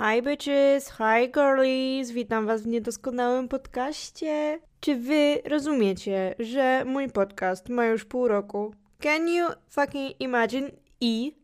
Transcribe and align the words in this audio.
Hi 0.00 0.22
bitches, 0.22 0.90
hi 0.90 1.28
girlies, 1.32 2.10
witam 2.10 2.46
was 2.46 2.62
w 2.62 2.66
niedoskonałym 2.66 3.48
podcaście. 3.48 4.60
Czy 4.80 4.96
wy 4.96 5.42
rozumiecie, 5.44 6.34
że 6.38 6.84
mój 6.86 7.08
podcast 7.08 7.68
ma 7.68 7.86
już 7.86 8.04
pół 8.04 8.28
roku? 8.28 8.74
Can 9.02 9.28
you 9.28 9.46
fucking 9.68 10.20
imagine? 10.20 10.70
I 11.00 11.36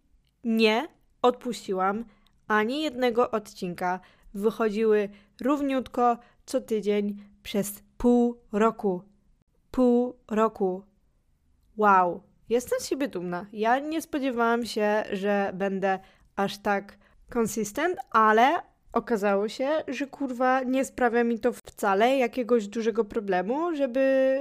nie 0.45 0.89
odpuściłam 1.23 2.05
ani 2.49 2.83
jednego 2.83 3.31
odcinka. 3.31 4.01
Wychodziły 4.35 5.09
równiutko 5.41 6.19
co 6.47 6.61
tydzień 6.61 7.17
przez 7.43 7.83
pół 7.99 8.41
roku. 8.53 9.03
Pół 9.71 10.17
roku. 10.31 10.83
Wow, 11.77 12.23
jestem 12.49 12.81
z 12.81 12.87
siebie 12.87 13.09
dumna. 13.09 13.47
Ja 13.53 13.79
nie 13.79 14.03
spodziewałam 14.03 14.65
się, 14.67 15.05
że 15.13 15.51
będę 15.55 15.99
aż 16.37 16.59
tak 16.59 17.04
consistent, 17.35 17.97
ale 18.11 18.55
okazało 18.93 19.49
się, 19.49 19.69
że 19.89 20.07
kurwa 20.07 20.63
nie 20.63 20.85
sprawia 20.85 21.25
mi 21.25 21.39
to 21.39 21.53
wcale 21.53 22.17
jakiegoś 22.17 22.69
dużego 22.69 23.05
problemu, 23.05 23.77
żeby 23.77 24.39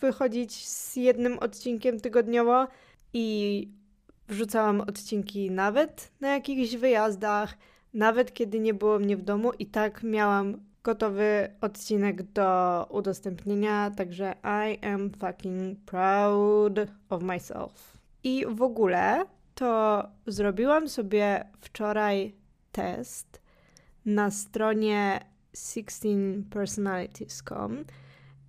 wychodzić 0.00 0.68
z 0.68 0.96
jednym 0.96 1.38
odcinkiem 1.38 2.00
tygodniowo 2.00 2.66
i 3.12 3.68
wrzucałam 4.28 4.80
odcinki 4.80 5.50
nawet 5.50 6.10
na 6.20 6.28
jakichś 6.28 6.76
wyjazdach, 6.76 7.54
nawet 7.94 8.34
kiedy 8.34 8.60
nie 8.60 8.74
było 8.74 8.98
mnie 8.98 9.16
w 9.16 9.22
domu 9.22 9.52
i 9.58 9.66
tak 9.66 10.02
miałam 10.02 10.60
gotowy 10.84 11.48
odcinek 11.60 12.22
do 12.22 12.86
udostępnienia, 12.90 13.90
także 13.96 14.34
I 14.44 14.86
am 14.86 15.10
fucking 15.10 15.78
proud 15.86 16.78
of 17.08 17.22
myself. 17.22 17.98
I 18.24 18.46
w 18.48 18.62
ogóle 18.62 19.24
to 19.58 20.08
zrobiłam 20.26 20.88
sobie 20.88 21.44
wczoraj 21.60 22.34
test 22.72 23.42
na 24.04 24.30
stronie 24.30 25.20
16personalities.com. 25.56 27.84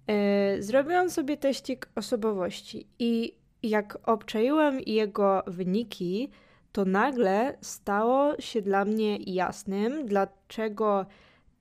E, 0.07 0.61
zrobiłam 0.61 1.09
sobie 1.09 1.37
teścik 1.37 1.89
osobowości 1.95 2.87
i 2.99 3.35
jak 3.63 4.09
obczaiłam 4.09 4.79
jego 4.79 5.43
wyniki, 5.47 6.29
to 6.71 6.85
nagle 6.85 7.57
stało 7.61 8.41
się 8.41 8.61
dla 8.61 8.85
mnie 8.85 9.17
jasnym, 9.17 10.05
dlaczego 10.05 11.05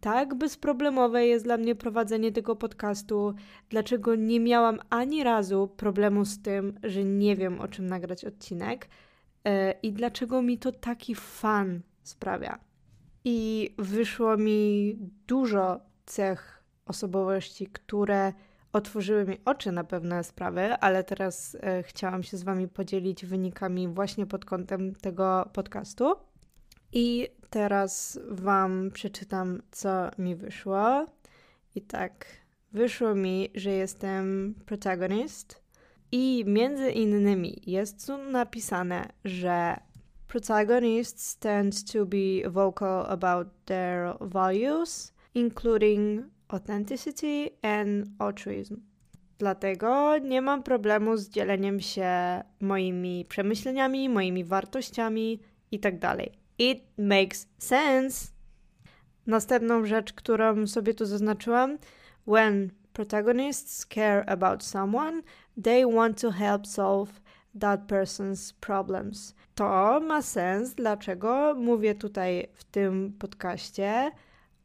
tak 0.00 0.34
bezproblemowe 0.34 1.26
jest 1.26 1.44
dla 1.44 1.56
mnie 1.56 1.74
prowadzenie 1.74 2.32
tego 2.32 2.56
podcastu, 2.56 3.34
dlaczego 3.68 4.14
nie 4.14 4.40
miałam 4.40 4.78
ani 4.90 5.24
razu 5.24 5.68
problemu 5.76 6.24
z 6.24 6.42
tym, 6.42 6.78
że 6.82 7.04
nie 7.04 7.36
wiem 7.36 7.60
o 7.60 7.68
czym 7.68 7.86
nagrać 7.86 8.24
odcinek 8.24 8.88
i 9.82 9.92
dlaczego 9.92 10.42
mi 10.42 10.58
to 10.58 10.72
taki 10.72 11.14
fan 11.14 11.80
sprawia. 12.02 12.58
I 13.24 13.70
wyszło 13.78 14.36
mi 14.36 14.96
dużo 15.26 15.80
cech 16.06 16.64
osobowości, 16.86 17.66
które 17.66 18.32
otworzyły 18.72 19.24
mi 19.24 19.36
oczy 19.44 19.72
na 19.72 19.84
pewne 19.84 20.24
sprawy, 20.24 20.72
ale 20.72 21.04
teraz 21.04 21.56
e, 21.60 21.82
chciałam 21.82 22.22
się 22.22 22.36
z 22.36 22.42
Wami 22.42 22.68
podzielić 22.68 23.26
wynikami 23.26 23.88
właśnie 23.88 24.26
pod 24.26 24.44
kątem 24.44 24.94
tego 24.94 25.50
podcastu. 25.52 26.14
I 26.92 27.28
teraz 27.50 28.18
Wam 28.28 28.90
przeczytam, 28.90 29.62
co 29.70 30.10
mi 30.18 30.36
wyszło. 30.36 31.06
I 31.74 31.82
tak, 31.82 32.26
wyszło 32.72 33.14
mi, 33.14 33.50
że 33.54 33.70
jestem 33.70 34.54
protagonist, 34.66 35.62
i 36.12 36.44
między 36.46 36.90
innymi 36.90 37.62
jest 37.66 38.06
tu 38.06 38.18
napisane, 38.18 39.08
że 39.24 39.76
protagonists 40.28 41.38
tend 41.38 41.92
to 41.92 42.06
be 42.06 42.50
vocal 42.50 43.06
about 43.08 43.48
their 43.64 44.14
values, 44.20 45.12
including 45.34 46.24
authenticity 46.48 47.50
and 47.62 48.06
altruism. 48.18 48.76
Dlatego 49.38 50.18
nie 50.18 50.42
mam 50.42 50.62
problemu 50.62 51.16
z 51.16 51.28
dzieleniem 51.28 51.80
się 51.80 52.10
moimi 52.60 53.24
przemyśleniami, 53.28 54.08
moimi 54.08 54.44
wartościami 54.44 55.40
itd. 55.70 55.98
Tak 56.00 56.18
It 56.58 56.82
makes 56.98 57.46
sense. 57.58 58.32
Następną 59.26 59.84
rzecz, 59.84 60.12
którą 60.12 60.66
sobie 60.66 60.94
tu 60.94 61.06
zaznaczyłam, 61.06 61.78
when 62.26 62.70
protagonists 62.92 63.86
care 63.86 64.24
about 64.26 64.64
someone, 64.64 65.22
they 65.62 65.86
want 65.86 66.20
to 66.20 66.30
help 66.30 66.66
solve 66.66 67.20
that 67.60 67.86
person's 67.86 68.52
problems. 68.60 69.34
To 69.54 70.00
ma 70.00 70.22
sens, 70.22 70.74
dlaczego 70.74 71.54
mówię 71.54 71.94
tutaj 71.94 72.48
w 72.52 72.64
tym 72.64 73.12
podcaście 73.18 74.10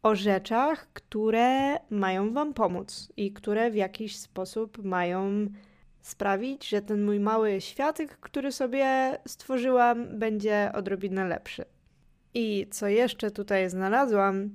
o 0.03 0.16
rzeczach, 0.16 0.88
które 0.94 1.78
mają 1.90 2.34
Wam 2.34 2.53
pomóc 2.53 3.14
i 3.18 3.34
które 3.34 3.72
w 3.72 3.76
jakiś 3.76 4.20
sposób 4.20 4.84
mają 4.84 5.48
sprawić, 6.02 6.70
że 6.70 6.82
ten 6.82 7.06
mój 7.06 7.20
mały 7.20 7.62
światek, 7.62 8.18
który 8.18 8.52
sobie 8.52 9.18
stworzyłam, 9.28 10.20
będzie 10.20 10.72
odrobinę 10.74 11.28
lepszy. 11.28 11.66
I 12.34 12.68
co 12.72 12.88
jeszcze 12.88 13.32
tutaj 13.32 13.70
znalazłam? 13.70 14.50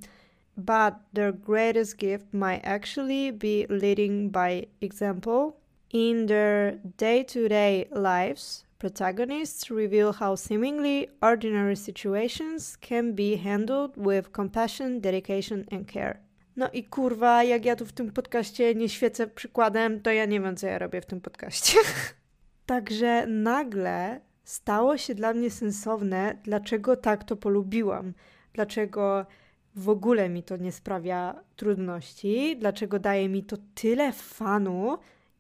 But 0.57 0.95
their 1.15 1.35
greatest 1.35 1.97
gift 1.97 2.27
might 2.33 2.65
actually 2.65 3.33
be 3.33 3.77
leading 3.77 4.33
by 4.33 4.67
example 4.81 5.53
In 5.93 6.27
their 6.27 6.79
day 6.99 7.25
to 7.25 7.49
day 7.49 7.89
lives, 7.91 8.65
protagonists 8.79 9.71
reveal 9.71 10.13
how 10.13 10.37
seemingly 10.37 11.09
ordinary 11.23 11.77
situations 11.77 12.77
can 12.77 13.15
be 13.15 13.37
handled 13.37 13.97
with 13.97 14.31
compassion, 14.33 15.01
dedication 15.01 15.65
and 15.73 15.87
care. 15.93 16.21
No 16.57 16.69
i 16.73 16.85
kurwa, 16.85 17.43
jak 17.43 17.65
ja 17.65 17.77
tu 17.77 17.87
w 17.87 17.93
tym 17.93 18.13
podcaście 18.13 18.75
nie 18.75 18.89
świecę 18.89 19.27
przykładem, 19.27 20.01
to 20.01 20.11
ja 20.11 20.27
nie 20.27 20.41
wiem, 20.41 20.57
co 20.57 20.67
ja 20.67 20.79
robię 20.79 21.01
w 21.01 21.07
tym 21.07 21.21
podcaście. 21.21 21.79
Także 22.67 23.27
nagle 23.27 24.21
stało 24.45 24.97
się 24.97 25.15
dla 25.15 25.35
mnie 25.35 25.51
sensowne, 25.51 26.39
dlaczego 26.45 26.97
tak 26.97 27.25
to 27.25 27.37
polubiłam, 27.37 28.13
dlaczego 28.53 29.27
w 29.75 29.89
ogóle 29.89 30.29
mi 30.29 30.43
to 30.43 30.57
nie 30.57 30.73
sprawia 30.73 31.41
trudności, 31.57 32.57
dlaczego 32.57 32.99
daje 32.99 33.29
mi 33.29 33.45
to 33.45 33.57
tyle 33.75 34.13
fanu, 34.13 34.99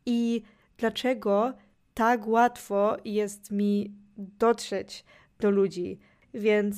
i 0.08 0.42
dlaczego 0.78 1.52
tak 1.94 2.26
łatwo 2.26 2.96
jest 3.04 3.50
mi 3.50 3.94
dotrzeć 4.16 5.04
do 5.40 5.50
ludzi. 5.50 5.98
Więc 6.34 6.76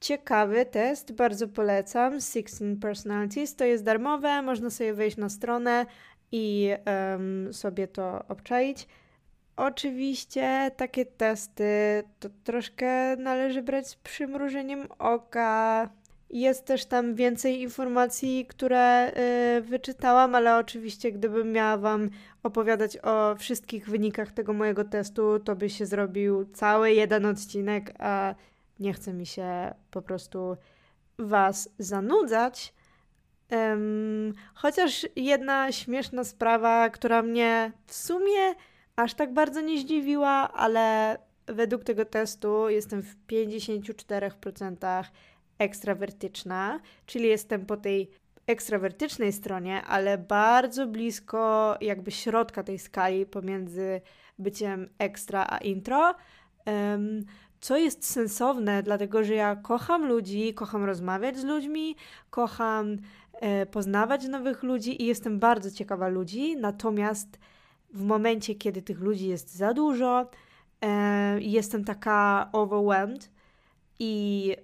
ciekawy 0.00 0.66
test, 0.66 1.12
bardzo 1.12 1.48
polecam. 1.48 2.12
16 2.20 2.76
Personalities 2.80 3.56
to 3.56 3.64
jest 3.64 3.84
darmowe, 3.84 4.42
można 4.42 4.70
sobie 4.70 4.94
wejść 4.94 5.16
na 5.16 5.28
stronę 5.28 5.86
i 6.32 6.70
um, 6.86 7.54
sobie 7.54 7.88
to 7.88 8.24
obczaić. 8.28 8.88
Oczywiście 9.56 10.70
takie 10.76 11.06
testy 11.06 12.02
to 12.18 12.28
troszkę 12.44 13.16
należy 13.16 13.62
brać 13.62 13.88
z 13.88 13.96
przymrużeniem 13.96 14.86
oka. 14.98 15.88
Jest 16.30 16.64
też 16.64 16.84
tam 16.84 17.14
więcej 17.14 17.60
informacji, 17.60 18.46
które 18.46 19.12
y, 19.58 19.60
wyczytałam, 19.60 20.34
ale 20.34 20.56
oczywiście, 20.56 21.12
gdybym 21.12 21.52
miała 21.52 21.76
Wam 21.76 22.10
opowiadać 22.42 22.98
o 23.02 23.34
wszystkich 23.38 23.88
wynikach 23.88 24.32
tego 24.32 24.52
mojego 24.52 24.84
testu, 24.84 25.38
to 25.38 25.56
by 25.56 25.70
się 25.70 25.86
zrobił 25.86 26.44
cały 26.44 26.92
jeden 26.92 27.26
odcinek, 27.26 27.94
a 27.98 28.34
nie 28.80 28.92
chce 28.92 29.12
mi 29.12 29.26
się 29.26 29.74
po 29.90 30.02
prostu 30.02 30.56
Was 31.18 31.68
zanudzać. 31.78 32.74
Um, 33.50 34.32
chociaż 34.54 35.06
jedna 35.16 35.72
śmieszna 35.72 36.24
sprawa, 36.24 36.90
która 36.90 37.22
mnie 37.22 37.72
w 37.86 37.94
sumie 37.94 38.54
aż 38.96 39.14
tak 39.14 39.32
bardzo 39.32 39.60
nie 39.60 39.78
zdziwiła, 39.78 40.52
ale 40.52 41.18
według 41.46 41.84
tego 41.84 42.04
testu 42.04 42.68
jestem 42.68 43.02
w 43.02 43.16
54% 43.26 45.04
ekstrawertyczna, 45.60 46.80
czyli 47.06 47.28
jestem 47.28 47.66
po 47.66 47.76
tej 47.76 48.10
ekstrawertycznej 48.46 49.32
stronie, 49.32 49.82
ale 49.82 50.18
bardzo 50.18 50.86
blisko 50.86 51.76
jakby 51.80 52.10
środka 52.10 52.62
tej 52.62 52.78
skali 52.78 53.26
pomiędzy 53.26 54.00
byciem 54.38 54.88
ekstra 54.98 55.46
a 55.50 55.58
intro. 55.58 56.14
Um, 56.66 57.24
co 57.60 57.76
jest 57.76 58.04
sensowne, 58.04 58.82
dlatego 58.82 59.24
że 59.24 59.34
ja 59.34 59.56
kocham 59.56 60.06
ludzi, 60.06 60.54
kocham 60.54 60.84
rozmawiać 60.84 61.38
z 61.38 61.44
ludźmi, 61.44 61.96
kocham 62.30 62.96
e, 63.32 63.66
poznawać 63.66 64.28
nowych 64.28 64.62
ludzi 64.62 65.02
i 65.02 65.06
jestem 65.06 65.38
bardzo 65.38 65.70
ciekawa 65.70 66.08
ludzi, 66.08 66.56
natomiast 66.56 67.38
w 67.94 68.02
momencie, 68.02 68.54
kiedy 68.54 68.82
tych 68.82 69.00
ludzi 69.00 69.28
jest 69.28 69.54
za 69.54 69.74
dużo, 69.74 70.30
e, 70.82 71.40
jestem 71.40 71.84
taka 71.84 72.48
overwhelmed 72.52 73.30
i 73.98 74.56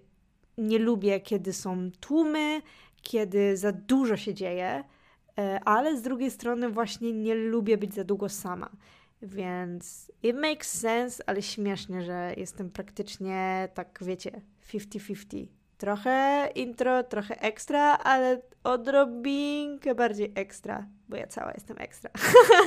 nie 0.58 0.78
lubię, 0.78 1.20
kiedy 1.20 1.52
są 1.52 1.90
tłumy, 2.00 2.62
kiedy 3.02 3.56
za 3.56 3.72
dużo 3.72 4.16
się 4.16 4.34
dzieje, 4.34 4.84
e, 5.38 5.60
ale 5.64 5.96
z 5.96 6.02
drugiej 6.02 6.30
strony 6.30 6.68
właśnie 6.68 7.12
nie 7.12 7.34
lubię 7.34 7.78
być 7.78 7.94
za 7.94 8.04
długo 8.04 8.28
sama. 8.28 8.70
Więc 9.22 10.12
it 10.22 10.36
makes 10.36 10.80
sense, 10.80 11.22
ale 11.26 11.42
śmiesznie, 11.42 12.02
że 12.02 12.34
jestem 12.36 12.70
praktycznie 12.70 13.68
tak, 13.74 13.98
wiecie, 14.02 14.40
50-50. 14.72 15.46
Trochę 15.78 16.48
intro, 16.54 17.02
trochę 17.04 17.40
ekstra, 17.40 17.98
ale 17.98 18.40
odrobinkę 18.64 19.94
bardziej 19.94 20.32
ekstra, 20.34 20.86
bo 21.08 21.16
ja 21.16 21.26
cała 21.26 21.52
jestem 21.52 21.78
ekstra. 21.78 22.10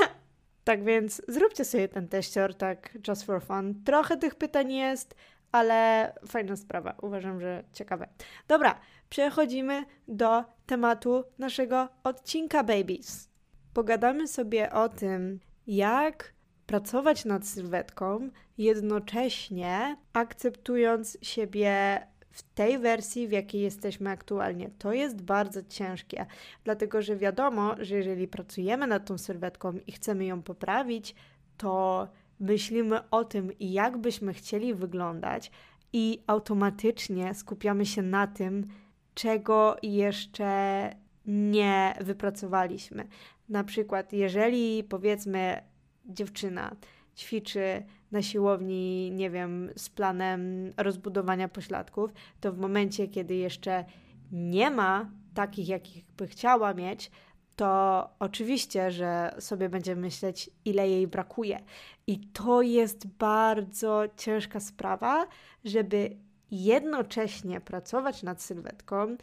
tak 0.64 0.84
więc 0.84 1.22
zróbcie 1.28 1.66
sobie 1.66 1.88
ten 1.88 2.08
teścior, 2.08 2.56
tak 2.56 2.98
just 3.08 3.26
for 3.26 3.44
fun. 3.44 3.84
Trochę 3.84 4.18
tych 4.18 4.36
pytań 4.36 4.74
jest, 4.74 5.16
ale 5.52 6.14
fajna 6.28 6.56
sprawa. 6.56 6.96
Uważam, 7.02 7.42
że 7.42 7.64
ciekawe. 7.74 8.08
Dobra, 8.48 8.80
przechodzimy 9.10 9.86
do 10.08 10.44
tematu 10.66 11.24
naszego 11.38 11.90
odcinka 12.04 12.64
Babies. 12.64 13.30
Pogadamy 13.74 14.28
sobie 14.28 14.72
o 14.72 14.90
tym, 14.90 15.40
jak 15.68 16.34
pracować 16.66 17.26
nad 17.26 17.48
sylwetką, 17.48 18.30
jednocześnie 18.58 19.98
akceptując 20.14 21.18
siebie 21.22 22.02
w 22.32 22.44
tej 22.44 22.80
wersji, 22.80 23.28
w 23.28 23.32
jakiej 23.32 23.62
jesteśmy 23.62 24.10
aktualnie. 24.10 24.70
To 24.80 24.94
jest 24.94 25.22
bardzo 25.22 25.64
ciężkie, 25.64 26.26
dlatego 26.64 27.02
że 27.02 27.16
wiadomo, 27.16 27.76
że 27.80 27.96
jeżeli 27.96 28.28
pracujemy 28.28 28.88
nad 28.88 29.06
tą 29.06 29.18
sylwetką 29.18 29.74
i 29.88 29.92
chcemy 29.92 30.26
ją 30.26 30.42
poprawić, 30.44 31.16
to 31.58 32.08
myślimy 32.40 33.10
o 33.10 33.26
tym, 33.26 33.52
jak 33.60 33.98
byśmy 33.98 34.34
chcieli 34.34 34.74
wyglądać, 34.74 35.52
i 35.94 36.24
automatycznie 36.28 37.34
skupiamy 37.34 37.86
się 37.86 38.02
na 38.02 38.28
tym, 38.28 38.68
czego 39.14 39.78
jeszcze 39.84 40.90
nie 41.26 41.94
wypracowaliśmy. 42.02 43.08
Na 43.50 43.64
przykład, 43.64 44.14
jeżeli 44.14 44.84
powiedzmy 44.84 45.62
dziewczyna 46.06 46.76
ćwiczy 47.18 47.84
na 48.12 48.22
siłowni, 48.22 49.12
nie 49.12 49.30
wiem, 49.30 49.70
z 49.76 49.90
planem 49.90 50.74
rozbudowania 50.78 51.48
pośladków, 51.48 52.12
to 52.40 52.54
w 52.54 52.58
momencie, 52.58 53.08
kiedy 53.08 53.36
jeszcze 53.36 53.86
nie 54.32 54.72
ma 54.72 55.12
takich, 55.34 55.68
jakich 55.68 56.06
by 56.18 56.28
chciała 56.28 56.74
mieć, 56.74 57.12
to 57.60 58.10
oczywiście, 58.20 58.92
że 58.92 59.36
sobie 59.40 59.70
będzie 59.70 59.96
myśleć, 59.96 60.50
ile 60.66 60.90
jej 60.90 61.08
brakuje. 61.08 61.60
I 62.08 62.20
to 62.20 62.62
jest 62.62 63.08
bardzo 63.08 64.04
ciężka 64.18 64.60
sprawa, 64.60 65.28
żeby 65.66 66.18
jednocześnie 66.52 67.62
pracować 67.62 68.24
nad 68.24 68.42
sylwetką, 68.42 69.18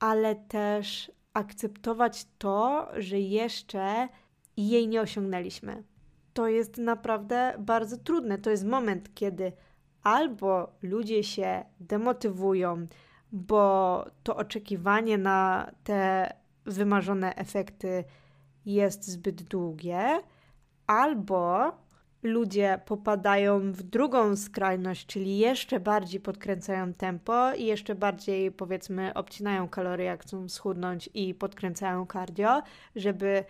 ale 0.00 0.36
też 0.36 1.12
akceptować 1.34 2.26
to, 2.38 2.88
że 2.96 3.20
jeszcze 3.20 4.08
jej 4.56 4.88
nie 4.88 5.00
osiągnęliśmy. 5.00 5.82
To 6.32 6.48
jest 6.48 6.78
naprawdę 6.78 7.54
bardzo 7.58 7.96
trudne. 7.96 8.38
To 8.38 8.50
jest 8.50 8.64
moment, 8.64 9.14
kiedy 9.14 9.52
albo 10.02 10.72
ludzie 10.82 11.24
się 11.24 11.64
demotywują, 11.80 12.86
bo 13.32 14.04
to 14.22 14.36
oczekiwanie 14.36 15.18
na 15.18 15.70
te 15.84 16.32
wymarzone 16.66 17.34
efekty 17.34 18.04
jest 18.66 19.08
zbyt 19.08 19.42
długie, 19.42 20.20
albo 20.86 21.72
ludzie 22.22 22.80
popadają 22.86 23.72
w 23.72 23.82
drugą 23.82 24.36
skrajność, 24.36 25.06
czyli 25.06 25.38
jeszcze 25.38 25.80
bardziej 25.80 26.20
podkręcają 26.20 26.94
tempo 26.94 27.52
i 27.54 27.64
jeszcze 27.64 27.94
bardziej, 27.94 28.52
powiedzmy, 28.52 29.14
obcinają 29.14 29.68
kalorie, 29.68 30.04
jak 30.04 30.22
chcą 30.22 30.48
schudnąć 30.48 31.10
i 31.14 31.34
podkręcają 31.34 32.06
cardio, 32.12 32.62
żeby, 32.96 33.44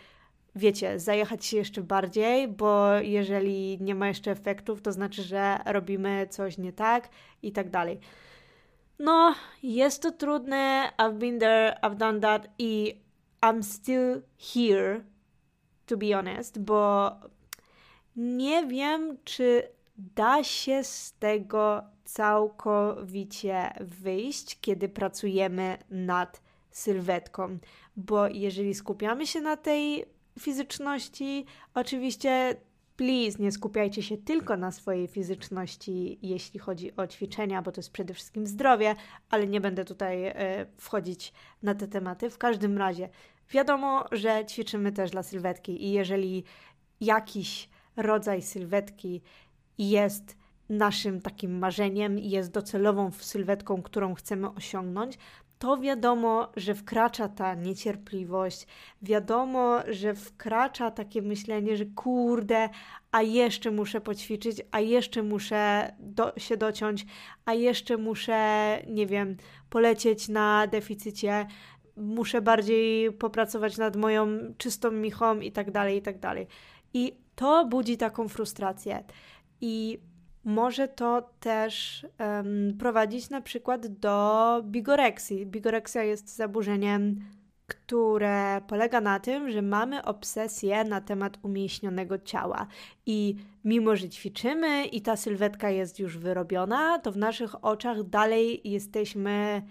wiecie, 0.57 0.99
zajechać 0.99 1.45
się 1.45 1.57
jeszcze 1.57 1.83
bardziej, 1.83 2.49
bo 2.49 2.95
jeżeli 2.95 3.79
nie 3.81 3.95
ma 3.95 4.09
jeszcze 4.09 4.31
efektów, 4.31 4.83
to 4.83 4.93
znaczy, 4.93 5.23
że 5.23 5.59
robimy 5.67 6.27
coś 6.31 6.59
nie 6.59 6.73
tak 6.73 7.09
i 7.43 7.53
tak 7.53 7.71
dalej. 7.71 8.01
No, 9.03 9.35
jest 9.63 10.03
to 10.03 10.13
trudne. 10.13 10.93
I've 10.99 11.19
been 11.19 11.39
there, 11.39 11.77
I've 11.83 11.97
done 11.97 12.21
that 12.21 12.47
i 12.59 12.95
I'm 13.43 13.63
still 13.63 14.23
here, 14.39 15.05
to 15.87 15.97
be 15.97 16.13
honest, 16.13 16.59
bo 16.59 17.13
nie 18.17 18.67
wiem, 18.67 19.17
czy 19.25 19.69
da 19.97 20.45
się 20.45 20.85
z 20.85 21.13
tego 21.19 21.83
całkowicie 22.05 23.73
wyjść, 23.81 24.61
kiedy 24.61 24.89
pracujemy 24.89 25.79
nad 25.91 26.41
sylwetką, 26.71 27.59
bo 27.97 28.29
jeżeli 28.29 28.75
skupiamy 28.75 29.27
się 29.27 29.41
na 29.41 29.57
tej 29.57 30.05
fizyczności, 30.39 31.47
oczywiście 31.75 32.57
please 32.97 33.43
nie 33.43 33.53
skupiajcie 33.53 34.03
się 34.03 34.17
tylko 34.17 34.57
na 34.57 34.71
swojej 34.71 35.09
fizyczności, 35.09 36.19
jeśli 36.23 36.61
chodzi 36.61 36.97
o 36.97 37.07
ćwiczenia, 37.07 37.63
bo 37.63 37.73
to 37.73 37.79
jest 37.79 37.93
przede 37.93 38.15
wszystkim 38.15 38.47
zdrowie, 38.47 38.95
ale 39.31 39.47
nie 39.47 39.61
będę 39.61 39.85
tutaj 39.85 40.29
y, 40.29 40.35
wchodzić 40.77 41.33
na 41.63 41.75
te 41.75 41.89
tematy. 41.89 42.31
W 42.31 42.39
każdym 42.39 42.79
razie, 42.79 43.09
wiadomo, 43.51 44.05
że 44.13 44.47
ćwiczymy 44.47 44.93
też 44.93 45.11
dla 45.11 45.23
sylwetki 45.23 45.85
i 45.85 45.93
jeżeli 45.93 46.45
jakiś 47.01 47.69
rodzaj 47.97 48.43
sylwetki 48.43 49.23
jest 49.79 50.37
naszym 50.69 51.21
takim 51.21 51.59
marzeniem 51.59 52.19
jest 52.19 52.51
docelową 52.51 53.11
sylwetką, 53.13 53.83
którą 53.83 54.15
chcemy 54.15 54.51
osiągnąć, 54.51 55.19
to 55.63 55.77
wiadomo, 55.77 56.53
że 56.57 56.75
wkracza 56.75 57.29
ta 57.29 57.55
niecierpliwość, 57.55 58.67
wiadomo, 59.03 59.79
że 59.89 60.15
wkracza 60.15 60.91
takie 60.91 61.23
myślenie, 61.23 61.77
że 61.77 61.85
kurde, 61.87 62.69
a 63.13 63.23
jeszcze 63.23 63.71
muszę 63.71 64.01
poćwiczyć, 64.01 64.63
a 64.71 64.81
jeszcze 64.81 65.23
muszę 65.23 65.93
do, 65.99 66.33
się 66.37 66.57
dociąć, 66.57 67.07
a 67.45 67.55
jeszcze 67.55 67.97
muszę, 67.97 68.79
nie 68.87 69.07
wiem, 69.07 69.37
polecieć 69.71 70.29
na 70.29 70.67
deficycie, 70.67 71.47
muszę 71.97 72.41
bardziej 72.41 73.13
popracować 73.13 73.79
nad 73.79 73.97
moją 73.97 74.27
czystą 74.59 74.91
michą 74.91 75.41
i 75.41 75.53
tak 75.53 75.71
dalej, 75.71 75.99
i 75.99 76.03
tak 76.03 76.19
dalej. 76.19 76.47
I 76.95 77.17
to 77.35 77.65
budzi 77.65 77.97
taką 77.97 78.29
frustrację. 78.29 79.05
I 79.61 79.99
może 80.45 80.89
to 80.89 81.31
też 81.41 82.07
um, 82.19 82.77
prowadzić 82.79 83.31
na 83.31 83.41
przykład 83.41 83.87
do 83.87 84.61
bigoreksji. 84.65 85.47
Bigoreksja 85.47 86.03
jest 86.03 86.37
zaburzeniem, 86.37 87.21
które 87.67 88.61
polega 88.67 89.01
na 89.01 89.21
tym, 89.21 89.51
że 89.51 89.63
mamy 89.63 90.05
obsesję 90.05 90.85
na 90.85 91.01
temat 91.01 91.39
umieśnionego 91.43 92.19
ciała. 92.19 92.67
I 93.07 93.37
mimo, 93.65 93.97
że 93.97 94.09
ćwiczymy 94.09 94.85
i 94.87 95.03
ta 95.03 95.17
sylwetka 95.17 95.71
jest 95.71 95.99
już 95.99 96.19
wyrobiona, 96.19 96.99
to 96.99 97.13
w 97.13 97.17
naszych 97.17 97.65
oczach 97.65 98.03
dalej 98.03 98.61
jesteśmy, 98.65 99.63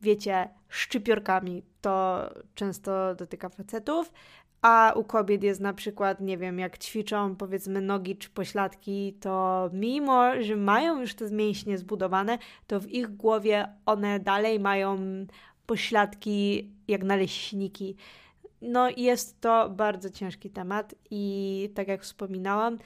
wiecie, 0.00 0.48
szczypiorkami. 0.68 1.62
To 1.80 2.20
często 2.54 3.14
dotyka 3.14 3.48
facetów, 3.48 4.12
a 4.64 4.92
u 4.96 5.04
kobiet 5.04 5.42
jest 5.42 5.60
na 5.60 5.72
przykład, 5.72 6.20
nie 6.20 6.38
wiem, 6.38 6.58
jak 6.58 6.78
ćwiczą 6.78 7.36
powiedzmy 7.36 7.80
nogi 7.80 8.16
czy 8.16 8.30
pośladki, 8.30 9.16
to 9.20 9.70
mimo, 9.72 10.42
że 10.42 10.56
mają 10.56 11.00
już 11.00 11.14
te 11.14 11.30
mięśnie 11.30 11.78
zbudowane, 11.78 12.38
to 12.66 12.80
w 12.80 12.88
ich 12.88 13.08
głowie 13.16 13.68
one 13.86 14.20
dalej 14.20 14.60
mają 14.60 14.98
pośladki 15.66 16.70
jak 16.88 17.02
naleśniki. 17.02 17.96
No 18.62 18.88
jest 18.96 19.40
to 19.40 19.68
bardzo 19.68 20.10
ciężki 20.10 20.50
temat 20.50 20.94
i 21.10 21.70
tak 21.74 21.88
jak 21.88 22.02
wspominałam, 22.02 22.78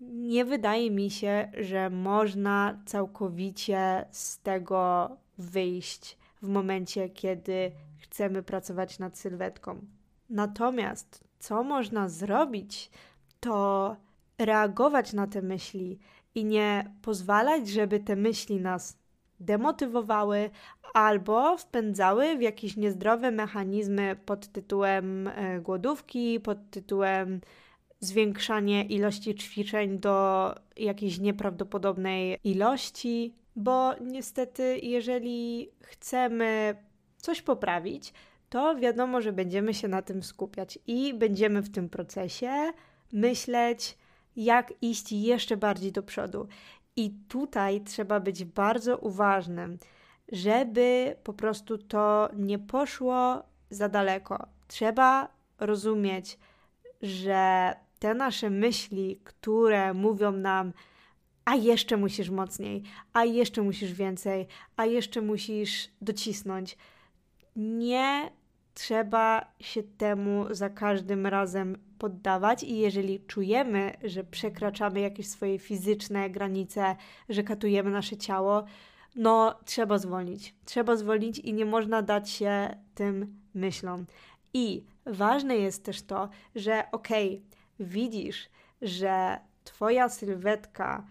nie 0.00 0.44
wydaje 0.44 0.90
mi 0.90 1.10
się, 1.10 1.52
że 1.58 1.90
można 1.90 2.78
całkowicie 2.86 4.04
z 4.10 4.38
tego 4.38 5.10
wyjść 5.38 6.18
w 6.42 6.48
momencie, 6.48 7.08
kiedy 7.08 7.72
chcemy 7.98 8.42
pracować 8.42 8.98
nad 8.98 9.18
sylwetką. 9.18 9.80
Natomiast 10.30 11.24
co 11.38 11.62
można 11.62 12.08
zrobić, 12.08 12.90
to 13.40 13.96
reagować 14.38 15.12
na 15.12 15.26
te 15.26 15.42
myśli 15.42 15.98
i 16.34 16.44
nie 16.44 16.94
pozwalać, 17.02 17.68
żeby 17.68 18.00
te 18.00 18.16
myśli 18.16 18.60
nas 18.60 18.98
demotywowały 19.40 20.50
albo 20.94 21.58
wpędzały 21.58 22.36
w 22.36 22.42
jakieś 22.42 22.76
niezdrowe 22.76 23.30
mechanizmy 23.30 24.16
pod 24.26 24.48
tytułem 24.48 25.28
e, 25.28 25.60
głodówki, 25.60 26.40
pod 26.40 26.58
tytułem 26.70 27.40
zwiększanie 28.00 28.84
ilości 28.84 29.34
ćwiczeń 29.34 29.98
do 29.98 30.54
jakiejś 30.76 31.18
nieprawdopodobnej 31.18 32.38
ilości, 32.44 33.34
bo 33.56 33.94
niestety, 34.00 34.78
jeżeli 34.82 35.70
chcemy 35.82 36.74
coś 37.16 37.42
poprawić, 37.42 38.12
to 38.50 38.76
wiadomo, 38.76 39.20
że 39.20 39.32
będziemy 39.32 39.74
się 39.74 39.88
na 39.88 40.02
tym 40.02 40.22
skupiać 40.22 40.78
i 40.86 41.14
będziemy 41.14 41.62
w 41.62 41.70
tym 41.70 41.88
procesie 41.88 42.72
myśleć, 43.12 43.98
jak 44.36 44.72
iść 44.82 45.12
jeszcze 45.12 45.56
bardziej 45.56 45.92
do 45.92 46.02
przodu. 46.02 46.48
I 46.96 47.10
tutaj 47.28 47.80
trzeba 47.80 48.20
być 48.20 48.44
bardzo 48.44 48.98
uważnym, 48.98 49.78
żeby 50.32 51.16
po 51.24 51.32
prostu 51.32 51.78
to 51.78 52.28
nie 52.36 52.58
poszło 52.58 53.42
za 53.70 53.88
daleko. 53.88 54.46
Trzeba 54.68 55.28
rozumieć, 55.58 56.38
że 57.02 57.74
te 57.98 58.14
nasze 58.14 58.50
myśli, 58.50 59.20
które 59.24 59.94
mówią 59.94 60.32
nam, 60.32 60.72
a 61.44 61.54
jeszcze 61.54 61.96
musisz 61.96 62.30
mocniej, 62.30 62.82
a 63.12 63.24
jeszcze 63.24 63.62
musisz 63.62 63.92
więcej, 63.92 64.46
a 64.76 64.86
jeszcze 64.86 65.20
musisz 65.20 65.88
docisnąć. 66.00 66.76
Nie 67.56 68.30
trzeba 68.80 69.52
się 69.60 69.82
temu 69.82 70.46
za 70.50 70.70
każdym 70.70 71.26
razem 71.26 71.76
poddawać 71.98 72.62
i 72.62 72.78
jeżeli 72.78 73.20
czujemy, 73.20 73.92
że 74.04 74.24
przekraczamy 74.24 75.00
jakieś 75.00 75.28
swoje 75.28 75.58
fizyczne 75.58 76.30
granice, 76.30 76.96
że 77.28 77.42
katujemy 77.42 77.90
nasze 77.90 78.16
ciało, 78.16 78.64
no 79.16 79.54
trzeba 79.64 79.98
zwolnić. 79.98 80.54
Trzeba 80.64 80.96
zwolnić 80.96 81.38
i 81.38 81.52
nie 81.52 81.64
można 81.64 82.02
dać 82.02 82.30
się 82.30 82.76
tym 82.94 83.40
myślom. 83.54 84.06
I 84.54 84.84
ważne 85.06 85.56
jest 85.56 85.84
też 85.84 86.02
to, 86.02 86.28
że 86.54 86.84
okej, 86.92 87.28
okay, 87.28 87.86
widzisz, 87.88 88.48
że 88.82 89.38
twoja 89.64 90.08
sylwetka 90.08 91.06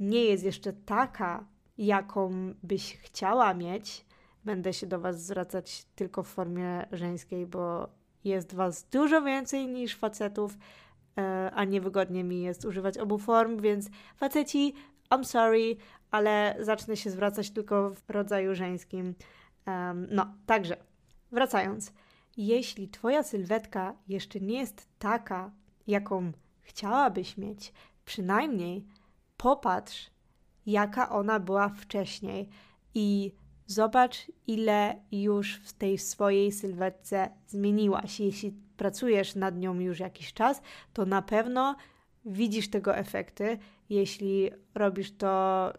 nie 0.00 0.24
jest 0.24 0.44
jeszcze 0.44 0.72
taka, 0.72 1.44
jaką 1.78 2.54
byś 2.62 2.96
chciała 2.96 3.54
mieć, 3.54 4.04
będę 4.44 4.72
się 4.72 4.86
do 4.86 5.00
Was 5.00 5.24
zwracać 5.24 5.86
tylko 5.94 6.22
w 6.22 6.28
formie 6.28 6.86
żeńskiej, 6.92 7.46
bo 7.46 7.88
jest 8.24 8.54
Was 8.54 8.84
dużo 8.84 9.22
więcej 9.22 9.66
niż 9.66 9.96
facetów, 9.96 10.58
e, 11.18 11.50
a 11.54 11.64
niewygodnie 11.64 12.24
mi 12.24 12.42
jest 12.42 12.64
używać 12.64 12.98
obu 12.98 13.18
form, 13.18 13.60
więc 13.60 13.90
faceci, 14.16 14.74
I'm 15.10 15.24
sorry, 15.24 15.76
ale 16.10 16.56
zacznę 16.60 16.96
się 16.96 17.10
zwracać 17.10 17.50
tylko 17.50 17.90
w 17.90 18.10
rodzaju 18.10 18.54
żeńskim. 18.54 19.14
no, 20.10 20.34
także 20.46 20.76
wracając. 21.32 21.92
Jeśli 22.36 22.88
Twoja 22.88 23.22
sylwetka 23.22 23.94
jeszcze 24.08 24.40
nie 24.40 24.58
jest 24.58 24.88
taka, 24.98 25.50
jaką 25.86 26.32
chciałabyś 26.60 27.36
mieć, 27.36 27.72
przynajmniej 28.04 28.84
popatrz, 29.36 30.10
jaka 30.66 31.08
ona 31.08 31.40
była 31.40 31.68
wcześniej 31.68 32.48
i 32.94 33.32
zobacz, 33.72 34.26
ile 34.46 35.02
już 35.12 35.60
w 35.64 35.72
tej 35.72 35.98
swojej 35.98 36.52
sylwetce 36.52 37.30
zmieniłaś. 37.46 38.20
Jeśli 38.20 38.54
pracujesz 38.76 39.34
nad 39.34 39.58
nią 39.58 39.80
już 39.80 40.00
jakiś 40.00 40.32
czas, 40.32 40.62
to 40.92 41.06
na 41.06 41.22
pewno 41.22 41.76
widzisz 42.24 42.70
tego 42.70 42.96
efekty. 42.96 43.58
Jeśli 43.90 44.50
robisz 44.74 45.16
to 45.16 45.72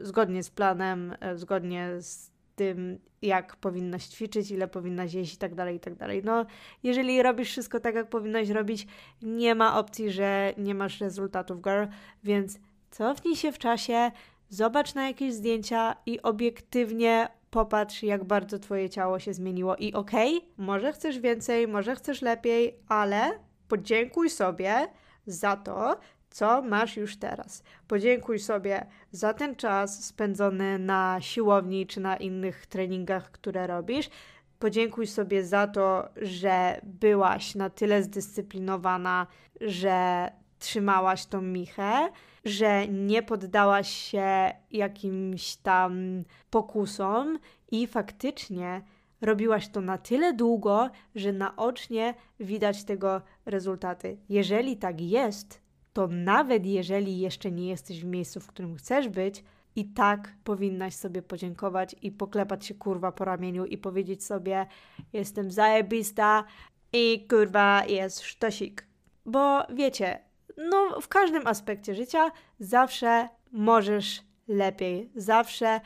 zgodnie 0.00 0.42
z 0.42 0.50
planem, 0.50 1.14
e, 1.20 1.38
zgodnie 1.38 1.88
z 2.00 2.30
tym, 2.56 2.98
jak 3.22 3.56
powinnaś 3.56 4.06
ćwiczyć, 4.06 4.50
ile 4.50 4.68
powinnaś 4.68 5.14
jeść 5.14 5.34
i 5.34 5.38
tak 5.38 5.54
dalej, 5.54 5.76
i 5.76 5.80
tak 5.80 5.94
dalej. 5.94 6.22
No, 6.24 6.46
jeżeli 6.82 7.22
robisz 7.22 7.48
wszystko 7.48 7.80
tak, 7.80 7.94
jak 7.94 8.08
powinnaś 8.08 8.48
robić, 8.48 8.86
nie 9.22 9.54
ma 9.54 9.78
opcji, 9.78 10.10
że 10.10 10.54
nie 10.58 10.74
masz 10.74 11.00
rezultatów, 11.00 11.62
girl, 11.62 11.84
więc 12.24 12.58
cofnij 12.90 13.36
się 13.36 13.52
w 13.52 13.58
czasie, 13.58 14.10
zobacz 14.52 14.94
na 14.94 15.06
jakieś 15.06 15.34
zdjęcia 15.34 15.96
i 16.06 16.22
obiektywnie 16.22 17.28
popatrz, 17.50 18.02
jak 18.02 18.24
bardzo 18.24 18.58
Twoje 18.58 18.90
ciało 18.90 19.18
się 19.18 19.34
zmieniło. 19.34 19.76
I 19.76 19.92
okej, 19.92 20.36
okay, 20.36 20.48
może 20.56 20.92
chcesz 20.92 21.18
więcej, 21.18 21.68
może 21.68 21.96
chcesz 21.96 22.22
lepiej, 22.22 22.76
ale 22.88 23.38
podziękuj 23.68 24.30
sobie 24.30 24.88
za 25.26 25.56
to, 25.56 26.00
co 26.30 26.62
masz 26.62 26.96
już 26.96 27.16
teraz. 27.16 27.62
Podziękuj 27.88 28.38
sobie 28.38 28.86
za 29.10 29.34
ten 29.34 29.56
czas 29.56 30.04
spędzony 30.04 30.78
na 30.78 31.16
siłowni 31.20 31.86
czy 31.86 32.00
na 32.00 32.16
innych 32.16 32.66
treningach, 32.66 33.30
które 33.30 33.66
robisz. 33.66 34.10
Podziękuj 34.58 35.06
sobie 35.06 35.44
za 35.44 35.66
to, 35.66 36.08
że 36.16 36.80
byłaś 36.82 37.54
na 37.54 37.70
tyle 37.70 38.02
zdyscyplinowana, 38.02 39.26
że 39.60 40.28
trzymałaś 40.62 41.26
tą 41.26 41.42
michę, 41.42 42.08
że 42.44 42.88
nie 42.88 43.22
poddałaś 43.22 43.88
się 43.88 44.52
jakimś 44.70 45.56
tam 45.56 46.22
pokusom 46.50 47.38
i 47.70 47.86
faktycznie 47.86 48.82
robiłaś 49.20 49.68
to 49.68 49.80
na 49.80 49.98
tyle 49.98 50.32
długo, 50.32 50.90
że 51.14 51.32
naocznie 51.32 52.14
widać 52.40 52.84
tego 52.84 53.22
rezultaty. 53.46 54.16
Jeżeli 54.28 54.76
tak 54.76 55.00
jest, 55.00 55.62
to 55.92 56.08
nawet 56.08 56.66
jeżeli 56.66 57.18
jeszcze 57.18 57.50
nie 57.50 57.68
jesteś 57.68 58.00
w 58.00 58.04
miejscu, 58.04 58.40
w 58.40 58.46
którym 58.46 58.76
chcesz 58.76 59.08
być, 59.08 59.44
i 59.76 59.84
tak 59.84 60.34
powinnaś 60.44 60.94
sobie 60.94 61.22
podziękować 61.22 61.96
i 62.02 62.12
poklepać 62.12 62.66
się 62.66 62.74
kurwa 62.74 63.12
po 63.12 63.24
ramieniu 63.24 63.64
i 63.64 63.78
powiedzieć 63.78 64.24
sobie: 64.24 64.66
Jestem 65.12 65.50
zajebista 65.50 66.44
i 66.92 67.26
kurwa 67.30 67.84
jest 67.86 68.20
sztosik. 68.20 68.86
Bo 69.26 69.62
wiecie, 69.74 70.18
no 70.56 71.00
w 71.00 71.08
każdym 71.08 71.46
aspekcie 71.46 71.94
życia 71.94 72.30
zawsze 72.58 73.28
możesz 73.52 74.22
lepiej, 74.48 75.10
zawsze 75.14 75.80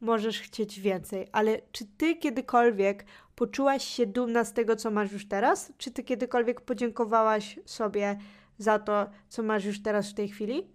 możesz 0.00 0.40
chcieć 0.40 0.80
więcej, 0.80 1.26
ale 1.32 1.60
czy 1.72 1.86
ty 1.86 2.16
kiedykolwiek 2.16 3.04
poczułaś 3.34 3.84
się 3.84 4.06
dumna 4.06 4.44
z 4.44 4.52
tego, 4.52 4.76
co 4.76 4.90
masz 4.90 5.12
już 5.12 5.28
teraz? 5.28 5.72
Czy 5.78 5.90
ty 5.90 6.02
kiedykolwiek 6.02 6.60
podziękowałaś 6.60 7.58
sobie 7.64 8.18
za 8.58 8.78
to, 8.78 9.06
co 9.28 9.42
masz 9.42 9.64
już 9.64 9.82
teraz 9.82 10.10
w 10.10 10.14
tej 10.14 10.28
chwili? 10.28 10.70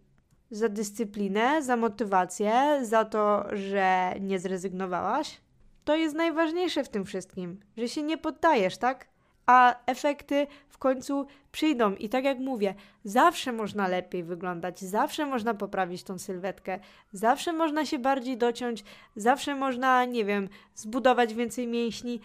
Za 0.52 0.70
dyscyplinę, 0.70 1.64
za 1.64 1.78
motywację, 1.78 2.80
za 2.82 3.06
to, 3.06 3.46
że 3.54 4.14
nie 4.20 4.40
zrezygnowałaś? 4.40 5.42
To 5.84 5.96
jest 5.96 6.16
najważniejsze 6.16 6.84
w 6.84 6.90
tym 6.90 7.06
wszystkim, 7.06 7.60
że 7.78 7.90
się 7.90 8.04
nie 8.04 8.18
poddajesz, 8.18 8.78
tak? 8.78 9.08
A 9.48 9.76
efekty 9.86 10.48
w 10.70 10.78
końcu 10.78 11.28
przyjdą. 11.52 11.96
I 11.96 12.10
tak 12.10 12.24
jak 12.24 12.40
mówię, 12.40 12.76
zawsze 13.04 13.52
można 13.52 13.88
lepiej 13.88 14.24
wyglądać, 14.24 14.80
zawsze 14.80 15.26
można 15.26 15.54
poprawić 15.54 16.04
tą 16.04 16.20
sylwetkę, 16.20 16.80
zawsze 17.12 17.54
można 17.54 17.86
się 17.86 18.00
bardziej 18.00 18.38
dociąć, 18.38 18.84
zawsze 19.16 19.56
można, 19.56 20.06
nie 20.06 20.26
wiem, 20.26 20.50
zbudować 20.76 21.34
więcej 21.34 21.68
mięśni, 21.68 22.20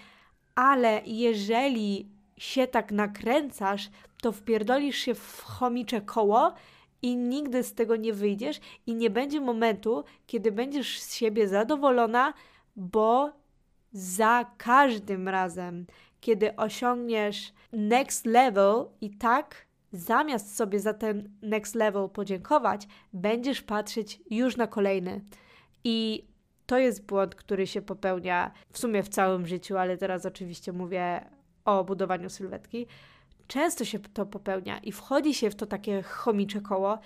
ale 0.55 1.03
jeżeli 1.07 2.09
się 2.37 2.67
tak 2.67 2.93
nakręcasz, 2.93 3.91
to 4.23 4.33
wpierdolisz 4.33 4.97
się 4.97 5.15
w 5.15 5.43
chomicze 5.43 6.01
koło 6.01 6.55
i 7.03 7.17
nigdy 7.17 7.63
z 7.63 7.75
tego 7.75 7.97
nie 7.97 8.13
wyjdziesz 8.13 8.61
i 8.87 8.95
nie 8.95 9.11
będzie 9.11 9.41
momentu, 9.41 10.05
kiedy 10.27 10.53
będziesz 10.53 11.01
z 11.01 11.15
siebie 11.15 11.49
zadowolona, 11.49 12.35
bo 12.77 13.31
za 13.93 14.47
każdym 14.59 15.29
razem, 15.29 15.87
kiedy 16.23 16.57
osiągniesz 16.57 17.53
next 17.73 18.27
level 18.27 18.85
i 19.01 19.11
tak 19.11 19.67
zamiast 19.93 20.57
sobie 20.57 20.81
za 20.81 20.95
ten 20.95 21.31
next 21.43 21.75
level 21.75 22.09
podziękować, 22.09 22.89
będziesz 23.13 23.63
patrzeć 23.63 24.21
już 24.31 24.57
na 24.57 24.67
kolejny. 24.67 25.21
I 25.85 26.27
to 26.67 26.79
jest 26.79 27.07
błąd, 27.07 27.35
który 27.35 27.67
się 27.67 27.83
popełnia 27.83 28.51
w 28.73 28.79
sumie 28.79 29.03
w 29.03 29.09
całym 29.09 29.47
życiu, 29.47 29.79
ale 29.79 29.97
teraz 29.97 30.27
oczywiście 30.27 30.73
mówię 30.73 31.25
o 31.65 31.85
budowaniu 31.85 32.31
sylwetki. 32.31 32.87
Często 33.47 33.85
się 33.85 33.99
to 33.99 34.27
popełnia 34.27 34.79
i 34.79 34.93
wchodzi 34.93 35.35
się 35.35 35.51
w 35.51 35.55
to 35.55 35.67
takie 35.67 36.03
chomicze 36.03 36.61
koło 36.61 36.99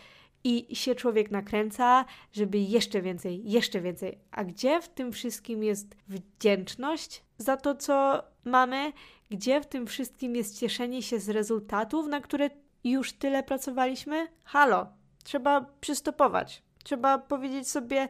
i 0.46 0.76
się 0.76 0.94
człowiek 0.94 1.30
nakręca, 1.30 2.04
żeby 2.32 2.58
jeszcze 2.58 3.02
więcej, 3.02 3.50
jeszcze 3.50 3.80
więcej. 3.80 4.18
A 4.30 4.44
gdzie 4.44 4.80
w 4.80 4.88
tym 4.88 5.12
wszystkim 5.12 5.62
jest 5.62 5.96
wdzięczność 6.08 7.22
za 7.38 7.56
to, 7.56 7.74
co 7.74 8.22
mamy? 8.44 8.92
Gdzie 9.30 9.60
w 9.60 9.66
tym 9.66 9.86
wszystkim 9.86 10.36
jest 10.36 10.58
cieszenie 10.58 11.02
się 11.02 11.20
z 11.20 11.28
rezultatów, 11.28 12.06
na 12.06 12.20
które 12.20 12.50
już 12.84 13.12
tyle 13.12 13.42
pracowaliśmy? 13.42 14.28
Halo, 14.44 14.86
trzeba 15.24 15.60
przystopować. 15.80 16.62
Trzeba 16.84 17.18
powiedzieć 17.18 17.70
sobie: 17.70 18.08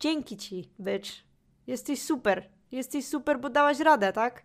Dzięki 0.00 0.36
ci, 0.36 0.70
bitch. 0.80 1.10
Jesteś 1.66 2.02
super. 2.02 2.48
Jesteś 2.72 3.06
super, 3.06 3.40
bo 3.40 3.50
dałaś 3.50 3.80
radę, 3.80 4.12
tak? 4.12 4.42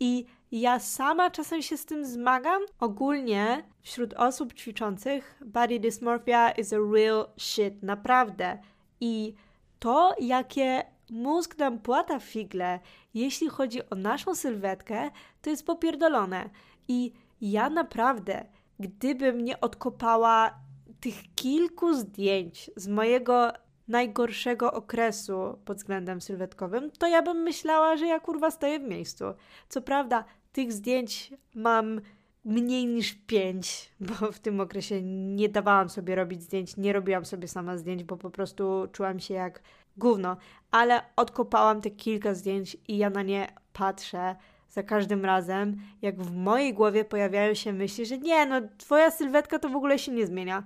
I 0.00 0.26
ja 0.52 0.78
sama 0.78 1.30
czasem 1.30 1.62
się 1.62 1.76
z 1.76 1.86
tym 1.86 2.04
zmagam. 2.04 2.62
Ogólnie 2.80 3.64
wśród 3.82 4.14
osób 4.14 4.54
ćwiczących 4.54 5.42
body 5.46 5.80
dysmorphia 5.80 6.50
is 6.50 6.72
a 6.72 6.76
real 6.92 7.26
shit, 7.36 7.82
naprawdę. 7.82 8.58
I 9.00 9.34
to, 9.78 10.14
jakie 10.20 10.84
mózg 11.10 11.58
nam 11.58 11.78
płata 11.78 12.18
figle, 12.20 12.80
jeśli 13.14 13.48
chodzi 13.48 13.90
o 13.90 13.94
naszą 13.94 14.34
sylwetkę, 14.34 15.10
to 15.42 15.50
jest 15.50 15.66
popierdolone. 15.66 16.50
I 16.88 17.12
ja 17.40 17.70
naprawdę, 17.70 18.44
gdybym 18.80 19.44
nie 19.44 19.60
odkopała 19.60 20.54
tych 21.00 21.34
kilku 21.34 21.94
zdjęć 21.94 22.70
z 22.76 22.88
mojego 22.88 23.52
najgorszego 23.88 24.72
okresu 24.72 25.58
pod 25.64 25.76
względem 25.76 26.20
sylwetkowym, 26.20 26.90
to 26.90 27.06
ja 27.06 27.22
bym 27.22 27.36
myślała, 27.36 27.96
że 27.96 28.06
ja 28.06 28.20
kurwa 28.20 28.50
stoję 28.50 28.78
w 28.78 28.82
miejscu. 28.82 29.24
Co 29.68 29.82
prawda, 29.82 30.24
tych 30.56 30.72
zdjęć 30.72 31.34
mam 31.54 32.00
mniej 32.44 32.86
niż 32.86 33.14
pięć, 33.14 33.90
bo 34.00 34.32
w 34.32 34.38
tym 34.38 34.60
okresie 34.60 35.02
nie 35.02 35.48
dawałam 35.48 35.88
sobie 35.88 36.14
robić 36.14 36.42
zdjęć, 36.42 36.76
nie 36.76 36.92
robiłam 36.92 37.24
sobie 37.24 37.48
sama 37.48 37.76
zdjęć, 37.76 38.04
bo 38.04 38.16
po 38.16 38.30
prostu 38.30 38.88
czułam 38.92 39.20
się 39.20 39.34
jak 39.34 39.62
gówno, 39.96 40.36
ale 40.70 41.02
odkopałam 41.16 41.80
te 41.80 41.90
kilka 41.90 42.34
zdjęć 42.34 42.76
i 42.88 42.98
ja 42.98 43.10
na 43.10 43.22
nie 43.22 43.48
patrzę 43.72 44.36
za 44.70 44.82
każdym 44.82 45.24
razem, 45.24 45.76
jak 46.02 46.22
w 46.22 46.32
mojej 46.32 46.74
głowie 46.74 47.04
pojawiają 47.04 47.54
się 47.54 47.72
myśli, 47.72 48.06
że 48.06 48.18
nie, 48.18 48.46
no 48.46 48.60
twoja 48.78 49.10
sylwetka 49.10 49.58
to 49.58 49.68
w 49.68 49.76
ogóle 49.76 49.98
się 49.98 50.12
nie 50.12 50.26
zmienia. 50.26 50.62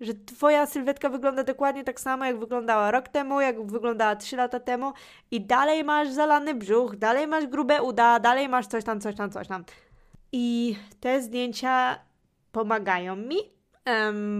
Że 0.00 0.14
twoja 0.14 0.66
sylwetka 0.66 1.08
wygląda 1.08 1.44
dokładnie 1.44 1.84
tak 1.84 2.00
samo, 2.00 2.24
jak 2.24 2.38
wyglądała 2.38 2.90
rok 2.90 3.08
temu, 3.08 3.40
jak 3.40 3.66
wyglądała 3.66 4.16
3 4.16 4.36
lata 4.36 4.60
temu 4.60 4.92
i 5.30 5.40
dalej 5.40 5.84
masz 5.84 6.10
zalany 6.10 6.54
brzuch, 6.54 6.96
dalej 6.96 7.26
masz 7.26 7.46
grube 7.46 7.82
uda, 7.82 8.20
dalej 8.20 8.48
masz 8.48 8.66
coś 8.66 8.84
tam, 8.84 9.00
coś 9.00 9.14
tam, 9.16 9.30
coś 9.30 9.48
tam. 9.48 9.64
I 10.32 10.76
te 11.00 11.22
zdjęcia 11.22 11.98
pomagają 12.52 13.16
mi, 13.16 13.36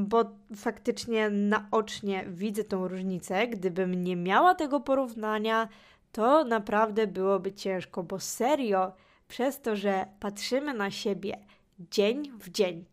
bo 0.02 0.24
faktycznie 0.56 1.30
naocznie 1.30 2.24
widzę 2.28 2.64
tą 2.64 2.88
różnicę. 2.88 3.48
Gdybym 3.48 4.04
nie 4.04 4.16
miała 4.16 4.54
tego 4.54 4.80
porównania, 4.80 5.68
to 6.12 6.44
naprawdę 6.44 7.06
byłoby 7.06 7.52
ciężko, 7.52 8.02
bo 8.02 8.20
serio, 8.20 8.92
przez 9.28 9.60
to, 9.60 9.76
że 9.76 10.06
patrzymy 10.20 10.74
na 10.74 10.90
siebie 10.90 11.38
dzień 11.78 12.32
w 12.40 12.50
dzień, 12.50 12.84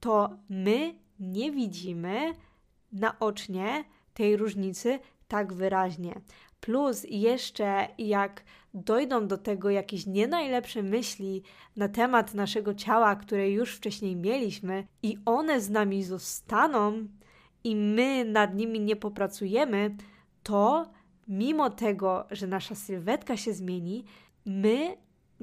to 0.00 0.30
my 0.48 0.94
nie 1.20 1.52
widzimy 1.52 2.34
naocznie 2.92 3.84
tej 4.14 4.36
różnicy 4.36 4.98
tak 5.28 5.52
wyraźnie. 5.52 6.20
Plus 6.60 7.06
jeszcze 7.08 7.88
jak 7.98 8.44
dojdą 8.74 9.26
do 9.26 9.38
tego 9.38 9.70
jakieś 9.70 10.06
nie 10.06 10.26
najlepsze 10.26 10.82
myśli 10.82 11.42
na 11.76 11.88
temat 11.88 12.34
naszego 12.34 12.74
ciała, 12.74 13.16
które 13.16 13.50
już 13.50 13.76
wcześniej 13.76 14.16
mieliśmy, 14.16 14.86
i 15.02 15.18
one 15.24 15.60
z 15.60 15.70
nami 15.70 16.04
zostaną, 16.04 17.08
i 17.64 17.76
my 17.76 18.24
nad 18.24 18.54
nimi 18.54 18.80
nie 18.80 18.96
popracujemy, 18.96 19.96
to 20.42 20.90
mimo 21.28 21.70
tego, 21.70 22.26
że 22.30 22.46
nasza 22.46 22.74
sylwetka 22.74 23.36
się 23.36 23.52
zmieni, 23.52 24.04
my 24.46 24.96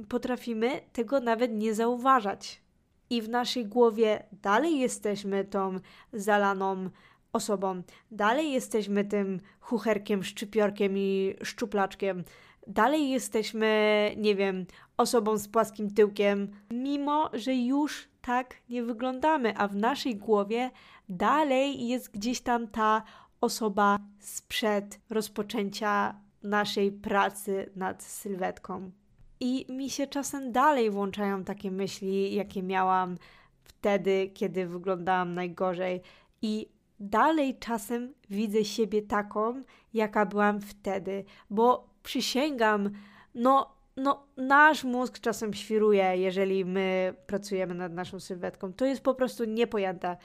potrafimy 0.10 0.82
tego 0.94 1.20
nawet 1.20 1.54
nie 1.54 1.74
zauważać. 1.74 2.65
I 3.10 3.22
w 3.22 3.30
naszej 3.30 3.66
głowie 3.66 4.24
dalej 4.32 4.80
jesteśmy 4.80 5.46
tą 5.46 5.80
zalaną 6.14 6.90
osobą, 7.34 7.82
dalej 8.12 8.52
jesteśmy 8.52 9.06
tym 9.06 9.40
chucherkiem, 9.60 10.24
szczypiorkiem 10.24 10.98
i 10.98 11.36
szczuplaczkiem, 11.44 12.24
dalej 12.68 13.10
jesteśmy, 13.10 14.12
nie 14.18 14.36
wiem, 14.36 14.66
osobą 14.98 15.38
z 15.38 15.48
płaskim 15.48 15.94
tyłkiem, 15.94 16.48
mimo 16.72 17.30
że 17.34 17.56
już 17.56 18.08
tak 18.22 18.56
nie 18.70 18.84
wyglądamy, 18.84 19.58
a 19.58 19.68
w 19.68 19.76
naszej 19.76 20.16
głowie 20.16 20.72
dalej 21.10 21.88
jest 21.88 22.12
gdzieś 22.12 22.42
tam 22.42 22.68
ta 22.68 23.04
osoba 23.42 24.00
sprzed 24.20 25.00
rozpoczęcia 25.10 26.22
naszej 26.44 26.92
pracy 26.92 27.72
nad 27.76 28.04
sylwetką. 28.04 28.92
I 29.40 29.66
mi 29.70 29.90
się 29.90 30.08
czasem 30.08 30.52
dalej 30.52 30.92
włączają 30.92 31.44
takie 31.44 31.72
myśli, 31.72 32.36
jakie 32.36 32.64
miałam 32.64 33.18
wtedy, 33.64 34.32
kiedy 34.34 34.68
wyglądałam 34.68 35.34
najgorzej. 35.34 36.02
I 36.42 36.70
dalej 37.00 37.60
czasem 37.60 38.14
widzę 38.30 38.66
siebie 38.66 39.02
taką, 39.02 39.62
jaka 39.94 40.26
byłam 40.26 40.62
wtedy, 40.62 41.26
bo 41.50 41.90
przysięgam, 42.04 42.90
no, 43.36 43.76
no, 43.98 44.28
nasz 44.38 44.84
mózg 44.84 45.20
czasem 45.20 45.54
świruje, 45.54 46.18
jeżeli 46.18 46.66
my 46.66 47.14
pracujemy 47.28 47.76
nad 47.76 47.94
naszą 47.94 48.20
sylwetką. 48.20 48.74
To 48.74 48.86
jest 48.86 49.02
po 49.02 49.14
prostu 49.14 49.46
niepojęte, 49.46 50.18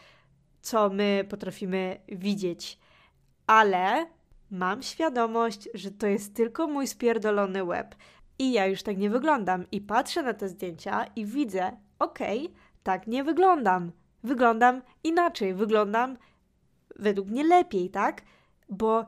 co 0.60 0.90
my 0.90 1.24
potrafimy 1.28 2.00
widzieć. 2.08 2.78
Ale 3.46 4.06
mam 4.50 4.82
świadomość, 4.82 5.68
że 5.74 5.90
to 5.90 6.06
jest 6.06 6.34
tylko 6.34 6.66
mój 6.66 6.86
spierdolony 6.86 7.64
łeb. 7.64 7.94
I 8.40 8.52
ja 8.52 8.66
już 8.66 8.82
tak 8.82 8.98
nie 8.98 9.10
wyglądam. 9.10 9.64
I 9.72 9.80
patrzę 9.80 10.22
na 10.22 10.34
te 10.34 10.48
zdjęcia 10.48 11.04
i 11.16 11.26
widzę, 11.26 11.76
okej, 11.98 12.38
okay, 12.40 12.56
tak 12.82 13.06
nie 13.06 13.24
wyglądam. 13.24 13.92
Wyglądam 14.22 14.82
inaczej, 15.04 15.54
wyglądam 15.54 16.16
według 16.96 17.28
mnie 17.28 17.44
lepiej, 17.44 17.90
tak? 17.90 18.22
Bo 18.68 19.06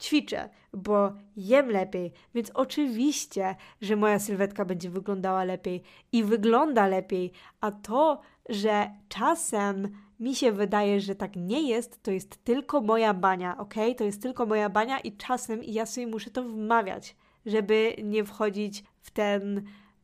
ćwiczę, 0.00 0.48
bo 0.72 1.12
jem 1.36 1.70
lepiej, 1.70 2.12
więc 2.34 2.50
oczywiście, 2.54 3.56
że 3.80 3.96
moja 3.96 4.18
sylwetka 4.18 4.64
będzie 4.64 4.90
wyglądała 4.90 5.44
lepiej 5.44 5.82
i 6.12 6.24
wygląda 6.24 6.86
lepiej, 6.86 7.32
a 7.60 7.72
to, 7.72 8.20
że 8.48 8.90
czasem 9.08 9.88
mi 10.20 10.34
się 10.34 10.52
wydaje, 10.52 11.00
że 11.00 11.14
tak 11.14 11.36
nie 11.36 11.68
jest, 11.68 12.02
to 12.02 12.10
jest 12.10 12.44
tylko 12.44 12.80
moja 12.80 13.14
bania, 13.14 13.58
ok? 13.58 13.74
To 13.96 14.04
jest 14.04 14.22
tylko 14.22 14.46
moja 14.46 14.68
bania 14.68 15.00
i 15.00 15.16
czasem 15.16 15.60
ja 15.64 15.86
sobie 15.86 16.06
muszę 16.06 16.30
to 16.30 16.42
wmawiać, 16.42 17.16
żeby 17.48 17.96
nie 18.04 18.24
wchodzić 18.24 18.84
w 19.00 19.10
ten 19.10 19.62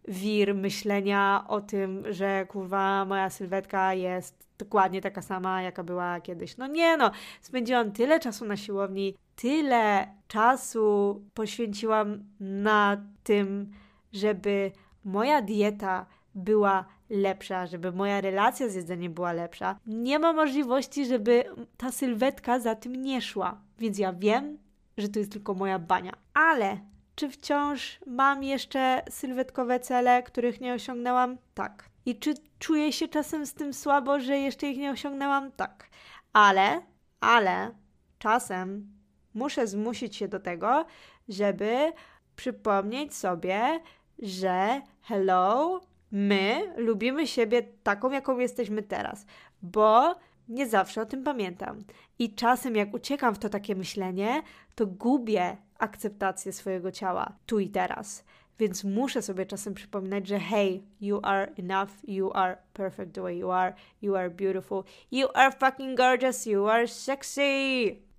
wir 0.08 0.54
myślenia 0.54 1.44
o 1.48 1.60
tym, 1.60 2.04
że 2.10 2.46
kurwa 2.46 3.04
moja 3.04 3.30
sylwetka 3.30 3.94
jest 3.94 4.44
dokładnie 4.58 5.00
taka 5.00 5.22
sama, 5.22 5.62
jaka 5.62 5.84
była 5.84 6.20
kiedyś. 6.20 6.56
No 6.56 6.66
nie 6.66 6.96
no, 6.96 7.10
spędziłam 7.40 7.92
tyle 7.92 8.20
czasu 8.20 8.44
na 8.44 8.56
siłowni, 8.56 9.14
tyle 9.36 10.08
czasu 10.28 11.20
poświęciłam 11.34 12.24
na 12.40 12.96
tym, 13.24 13.72
żeby 14.12 14.72
moja 15.04 15.42
dieta 15.42 16.06
była 16.34 16.84
lepsza, 17.10 17.66
żeby 17.66 17.92
moja 17.92 18.20
relacja 18.20 18.68
z 18.68 18.74
jedzeniem 18.74 19.14
była 19.14 19.32
lepsza. 19.32 19.78
Nie 19.86 20.18
ma 20.18 20.32
możliwości, 20.32 21.06
żeby 21.06 21.44
ta 21.76 21.92
sylwetka 21.92 22.60
za 22.60 22.74
tym 22.74 23.02
nie 23.02 23.22
szła. 23.22 23.60
Więc 23.78 23.98
ja 23.98 24.12
wiem, 24.12 24.58
że 24.98 25.08
to 25.08 25.18
jest 25.18 25.32
tylko 25.32 25.54
moja 25.54 25.78
bania. 25.78 26.12
Ale 26.34 26.78
czy 27.14 27.30
wciąż 27.30 27.98
mam 28.06 28.42
jeszcze 28.42 29.02
sylwetkowe 29.10 29.80
cele, 29.80 30.22
których 30.22 30.60
nie 30.60 30.74
osiągnęłam? 30.74 31.38
Tak. 31.54 31.88
I 32.06 32.18
czy 32.18 32.34
czuję 32.58 32.92
się 32.92 33.08
czasem 33.08 33.46
z 33.46 33.54
tym 33.54 33.74
słabo, 33.74 34.20
że 34.20 34.38
jeszcze 34.38 34.66
ich 34.66 34.78
nie 34.78 34.90
osiągnęłam? 34.90 35.52
Tak. 35.52 35.88
Ale, 36.32 36.82
ale 37.20 37.70
czasem 38.18 38.92
muszę 39.34 39.66
zmusić 39.66 40.16
się 40.16 40.28
do 40.28 40.40
tego, 40.40 40.84
żeby 41.28 41.92
przypomnieć 42.36 43.14
sobie, 43.14 43.80
że 44.18 44.82
hello, 45.02 45.80
my 46.12 46.74
lubimy 46.76 47.26
siebie 47.26 47.62
taką, 47.82 48.10
jaką 48.10 48.38
jesteśmy 48.38 48.82
teraz, 48.82 49.26
bo 49.62 50.14
nie 50.48 50.66
zawsze 50.66 51.02
o 51.02 51.06
tym 51.06 51.24
pamiętam. 51.24 51.78
I 52.18 52.34
czasem, 52.34 52.76
jak 52.76 52.94
uciekam 52.94 53.34
w 53.34 53.38
to 53.38 53.48
takie 53.48 53.74
myślenie, 53.74 54.42
to 54.74 54.86
gubię 54.86 55.56
akceptację 55.84 56.52
swojego 56.52 56.92
ciała 56.92 57.32
tu 57.46 57.58
i 57.58 57.68
teraz. 57.68 58.24
Więc 58.58 58.84
muszę 58.84 59.22
sobie 59.22 59.46
czasem 59.46 59.74
przypominać, 59.74 60.28
że 60.28 60.38
hey, 60.38 60.82
you 61.00 61.20
are 61.22 61.52
enough, 61.58 61.90
you 62.08 62.30
are 62.34 62.56
perfect 62.72 63.14
the 63.14 63.22
way 63.22 63.38
you 63.38 63.50
are, 63.50 63.74
you 64.02 64.16
are 64.16 64.30
beautiful, 64.30 64.84
you 65.12 65.28
are 65.34 65.52
fucking 65.52 65.96
gorgeous, 65.96 66.46
you 66.46 66.68
are 66.68 66.88
sexy. 66.88 67.42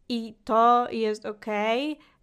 I 0.10 0.36
to 0.44 0.88
jest 0.92 1.26
ok, 1.26 1.46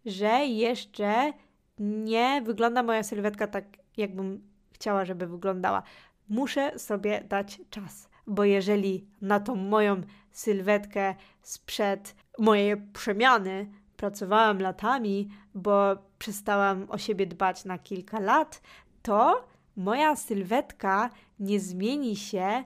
że 0.07 0.46
jeszcze 0.46 1.33
nie 1.78 2.42
wygląda 2.44 2.83
moja 2.83 3.02
sylwetka 3.02 3.46
tak, 3.46 3.64
jakbym 3.96 4.42
chciała, 4.72 5.05
żeby 5.05 5.26
wyglądała. 5.26 5.83
Muszę 6.28 6.78
sobie 6.78 7.24
dać 7.28 7.61
czas, 7.70 8.09
bo 8.26 8.44
jeżeli 8.44 9.07
na 9.20 9.40
tą 9.40 9.55
moją 9.55 10.00
sylwetkę 10.31 11.14
sprzed 11.42 12.14
mojej 12.38 12.76
przemiany 12.76 13.66
pracowałam 14.03 14.59
latami, 14.61 15.29
bo 15.55 15.97
przestałam 16.19 16.87
o 16.88 16.99
siebie 16.99 17.27
dbać 17.27 17.65
na 17.65 17.79
kilka 17.79 18.21
lat, 18.21 18.62
to 19.03 19.45
moja 19.77 20.17
sylwetka 20.17 21.11
nie 21.41 21.61
zmieni 21.61 22.17
się 22.17 22.65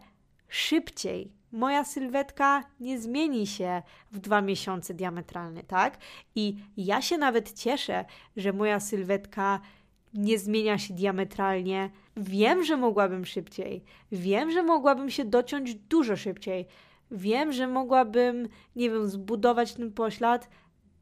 szybciej. 0.48 1.32
Moja 1.52 1.84
sylwetka 1.84 2.64
nie 2.80 3.00
zmieni 3.00 3.46
się 3.46 3.82
w 4.12 4.18
dwa 4.18 4.40
miesiące 4.40 4.94
diametralnie, 4.94 5.62
tak? 5.62 5.98
I 6.34 6.56
ja 6.76 7.02
się 7.02 7.18
nawet 7.18 7.52
cieszę, 7.52 8.04
że 8.36 8.52
moja 8.52 8.80
sylwetka 8.80 9.60
nie 10.14 10.38
zmienia 10.38 10.78
się 10.78 10.94
diametralnie. 10.94 11.90
Wiem, 12.16 12.64
że 12.64 12.76
mogłabym 12.76 13.24
szybciej. 13.26 13.84
Wiem, 14.12 14.50
że 14.50 14.62
mogłabym 14.62 15.10
się 15.10 15.24
dociąć 15.24 15.74
dużo 15.74 16.16
szybciej. 16.16 16.66
Wiem, 17.10 17.52
że 17.52 17.66
mogłabym, 17.66 18.48
nie 18.76 18.90
wiem, 18.90 19.08
zbudować 19.08 19.74
ten 19.74 19.92
poślad 19.92 20.48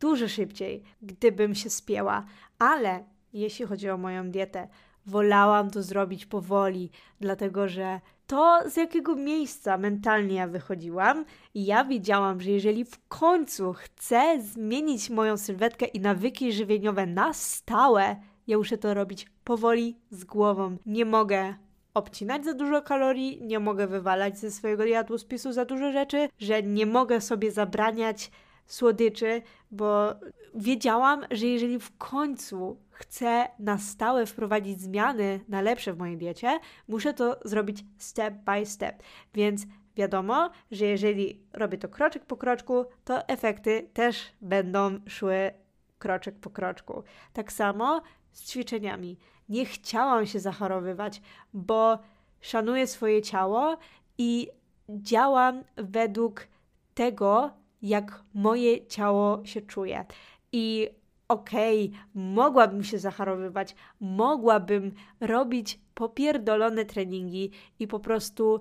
dużo 0.05 0.29
szybciej, 0.29 0.83
gdybym 1.03 1.55
się 1.55 1.71
spięła, 1.71 2.25
ale 2.59 3.05
jeśli 3.33 3.67
chodzi 3.67 3.91
o 3.91 3.97
moją 3.97 4.31
dietę, 4.31 4.69
wolałam 5.07 5.71
to 5.71 5.83
zrobić 5.83 6.27
powoli, 6.27 6.91
dlatego 7.21 7.69
że 7.69 8.01
to 8.27 8.61
z 8.67 8.77
jakiego 8.77 9.17
miejsca 9.17 9.79
mentalnie 9.79 10.37
ja 10.37 10.49
wychodziłam 10.49 11.25
ja 11.55 11.85
wiedziałam, 11.85 12.41
że 12.41 12.51
jeżeli 12.51 12.85
w 12.85 13.09
końcu 13.09 13.73
chcę 13.73 14.43
zmienić 14.43 15.11
moją 15.11 15.37
sylwetkę 15.37 15.87
i 15.87 16.01
nawyki 16.01 16.53
żywieniowe 16.53 17.07
na 17.07 17.33
stałe, 17.33 18.17
ja 18.47 18.59
muszę 18.59 18.79
to 18.79 18.95
robić 18.95 19.27
powoli, 19.45 19.97
z 20.11 20.25
głową. 20.25 20.77
Nie 20.87 21.05
mogę 21.05 21.55
obcinać 21.95 22.45
za 22.45 22.55
dużo 22.55 22.83
kalorii, 22.83 23.43
nie 23.43 23.59
mogę 23.59 23.87
wywalać 23.87 24.39
ze 24.39 24.51
swojego 24.51 24.85
jadłospisu 24.85 25.53
za 25.53 25.65
dużo 25.65 25.93
rzeczy, 25.93 26.29
że 26.39 26.63
nie 26.63 26.87
mogę 26.87 27.21
sobie 27.21 27.53
zabraniać 27.53 28.31
słodyczy, 28.67 29.43
bo 29.71 30.15
wiedziałam, 30.55 31.25
że 31.31 31.47
jeżeli 31.47 31.79
w 31.79 31.97
końcu 31.99 32.81
chcę 32.91 33.49
na 33.59 33.79
stałe 33.79 34.27
wprowadzić 34.27 34.81
zmiany 34.81 35.41
na 35.49 35.61
lepsze 35.61 35.93
w 35.93 35.99
mojej 35.99 36.17
diecie, 36.17 36.61
muszę 36.89 37.15
to 37.15 37.37
zrobić 37.45 37.85
step 37.99 38.35
by 38.35 38.67
step. 38.67 39.03
Więc 39.35 39.67
wiadomo, 39.97 40.51
że 40.71 40.87
jeżeli 40.87 41.41
robię 41.53 41.79
to 41.79 41.89
kroczek 41.89 42.25
po 42.25 42.37
kroczku, 42.37 42.85
to 43.05 43.29
efekty 43.29 43.91
też 43.93 44.33
będą 44.41 44.99
szły 45.09 45.51
kroczek 45.99 46.39
po 46.39 46.51
kroczku. 46.51 47.03
Tak 47.33 47.53
samo 47.53 48.03
z 48.33 48.51
ćwiczeniami. 48.51 49.19
Nie 49.49 49.67
chciałam 49.67 50.27
się 50.27 50.41
zachorowywać, 50.41 51.23
bo 51.53 51.99
szanuję 52.41 52.87
swoje 52.87 53.23
ciało 53.23 53.77
i 54.19 54.49
działam 54.89 55.65
według 55.77 56.47
tego, 56.95 57.51
jak 57.85 58.25
moje 58.35 58.87
ciało 58.87 59.47
się 59.47 59.61
czuje. 59.61 60.05
I 60.53 60.89
okej, 61.29 61.85
okay, 61.85 62.01
mogłabym 62.15 62.85
się 62.85 62.99
zachorowywać, 62.99 63.75
mogłabym 64.01 64.93
robić 65.21 65.81
popierdolone 65.95 66.85
treningi 66.85 67.51
i 67.79 67.87
po 67.87 68.01
prostu 68.01 68.61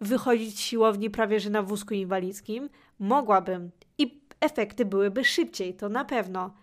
wychodzić 0.00 0.56
z 0.56 0.60
siłowni 0.60 1.10
prawie 1.10 1.40
że 1.40 1.50
na 1.50 1.62
wózku 1.62 1.94
inwalidzkim. 1.94 2.68
Mogłabym 2.98 3.70
i 3.98 4.20
efekty 4.40 4.84
byłyby 4.84 5.24
szybciej, 5.24 5.74
to 5.74 5.88
na 5.88 6.04
pewno. 6.04 6.54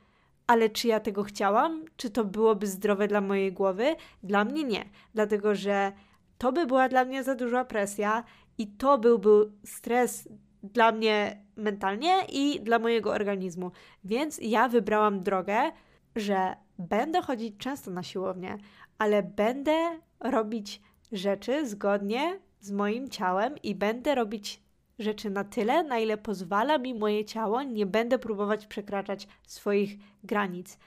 Ale 0.47 0.69
czy 0.69 0.87
ja 0.87 0.99
tego 0.99 1.23
chciałam? 1.23 1.85
Czy 1.97 2.09
to 2.09 2.25
byłoby 2.25 2.67
zdrowe 2.67 3.07
dla 3.07 3.21
mojej 3.21 3.53
głowy? 3.53 3.95
Dla 4.23 4.45
mnie 4.45 4.63
nie, 4.63 4.85
dlatego 5.13 5.55
że 5.55 5.91
to 6.37 6.51
by 6.51 6.65
była 6.65 6.89
dla 6.89 7.05
mnie 7.05 7.23
za 7.23 7.35
duża 7.35 7.65
presja 7.65 8.23
i 8.57 8.67
to 8.67 8.97
byłby 8.97 9.51
stres 9.65 10.29
dla 10.73 10.91
mnie 10.91 11.43
mentalnie 11.55 12.25
i 12.29 12.59
dla 12.59 12.79
mojego 12.79 13.11
organizmu. 13.11 13.71
Więc 14.03 14.39
ja 14.41 14.69
wybrałam 14.69 15.23
drogę, 15.23 15.71
że 16.15 16.55
będę 16.79 17.21
chodzić 17.21 17.57
często 17.57 17.91
na 17.91 18.03
siłownię, 18.03 18.57
ale 18.97 19.23
będę 19.23 19.99
robić 20.19 20.81
rzeczy 21.11 21.67
zgodnie 21.67 22.39
z 22.59 22.71
moim 22.71 23.09
ciałem 23.09 23.55
i 23.63 23.75
będę 23.75 24.15
robić 24.15 24.61
rzeczy 24.99 25.29
na 25.29 25.43
tyle, 25.43 25.83
na 25.83 25.99
ile 25.99 26.17
pozwala 26.17 26.77
mi 26.77 26.93
moje 26.93 27.25
ciało, 27.25 27.63
nie 27.63 27.85
będę 27.85 28.19
próbować 28.19 28.65
przekraczać 28.65 29.27
swoich 29.47 29.97
granic. 30.23 30.77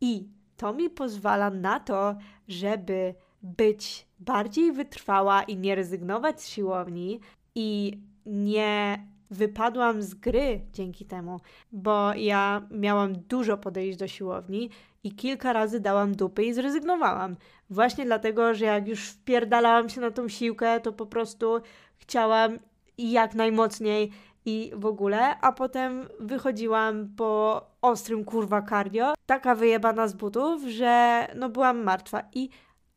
I 0.00 0.28
to 0.56 0.72
mi 0.72 0.90
pozwala 0.90 1.50
na 1.50 1.80
to, 1.80 2.16
żeby 2.48 3.14
być 3.42 4.06
bardziej 4.18 4.72
wytrwała 4.72 5.42
i 5.42 5.56
nie 5.56 5.74
rezygnować 5.74 6.42
z 6.42 6.48
siłowni 6.48 7.20
i 7.54 7.98
nie 8.26 9.06
wypadłam 9.30 10.02
z 10.02 10.14
gry 10.14 10.60
dzięki 10.72 11.04
temu, 11.04 11.40
bo 11.72 12.14
ja 12.14 12.62
miałam 12.70 13.12
dużo 13.12 13.56
podejść 13.56 13.98
do 13.98 14.08
siłowni 14.08 14.70
i 15.04 15.12
kilka 15.12 15.52
razy 15.52 15.80
dałam 15.80 16.14
dupy 16.14 16.44
i 16.44 16.54
zrezygnowałam. 16.54 17.36
Właśnie 17.70 18.04
dlatego, 18.04 18.54
że 18.54 18.64
jak 18.64 18.88
już 18.88 19.08
wpierdalałam 19.08 19.88
się 19.88 20.00
na 20.00 20.10
tą 20.10 20.28
siłkę, 20.28 20.80
to 20.80 20.92
po 20.92 21.06
prostu 21.06 21.60
chciałam 21.98 22.58
jak 22.98 23.34
najmocniej 23.34 24.10
i 24.44 24.72
w 24.74 24.86
ogóle, 24.86 25.40
a 25.40 25.52
potem 25.52 26.08
wychodziłam 26.20 27.08
po 27.16 27.62
ostrym 27.82 28.24
kurwa 28.24 28.62
cardio, 28.62 29.14
taka 29.26 29.54
wyjebana 29.54 30.08
z 30.08 30.14
butów, 30.14 30.62
że 30.62 31.26
no 31.36 31.48
byłam 31.48 31.82
martwa 31.82 32.22
i 32.34 32.48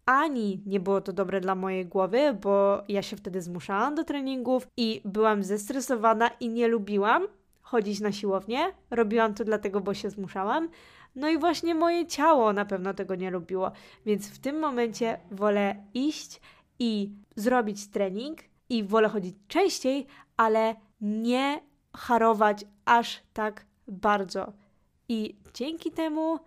ani 0.10 0.62
nie 0.66 0.80
było 0.80 1.02
to 1.02 1.14
dobre 1.14 1.42
dla 1.42 1.56
mojej 1.56 1.86
głowy, 1.86 2.34
bo 2.42 2.84
ja 2.88 3.02
się 3.02 3.18
wtedy 3.18 3.42
zmuszałam 3.42 3.96
do 3.96 4.04
treningów 4.04 4.68
i 4.78 5.02
byłam 5.06 5.44
zestresowana 5.44 6.30
i 6.40 6.50
nie 6.50 6.68
lubiłam 6.68 7.28
chodzić 7.62 8.00
na 8.00 8.12
siłownię. 8.12 8.60
Robiłam 8.92 9.34
to 9.34 9.44
dlatego, 9.44 9.82
bo 9.82 9.94
się 9.94 10.10
zmuszałam. 10.10 10.70
No 11.16 11.30
i 11.30 11.38
właśnie 11.38 11.76
moje 11.76 12.06
ciało 12.06 12.54
na 12.54 12.66
pewno 12.66 12.94
tego 12.94 13.16
nie 13.16 13.32
lubiło, 13.32 13.72
więc 14.06 14.30
w 14.30 14.40
tym 14.40 14.60
momencie 14.60 15.20
wolę 15.32 15.76
iść 15.94 16.42
i 16.80 17.12
zrobić 17.36 17.88
trening 17.88 18.40
i 18.70 18.84
wolę 18.84 19.10
chodzić 19.10 19.36
częściej, 19.48 20.08
ale 20.38 20.76
nie 21.02 21.62
harować 21.94 22.66
aż 22.86 23.22
tak 23.34 23.66
bardzo. 23.88 24.54
I 25.10 25.36
dzięki 25.54 25.92
temu 25.92 26.40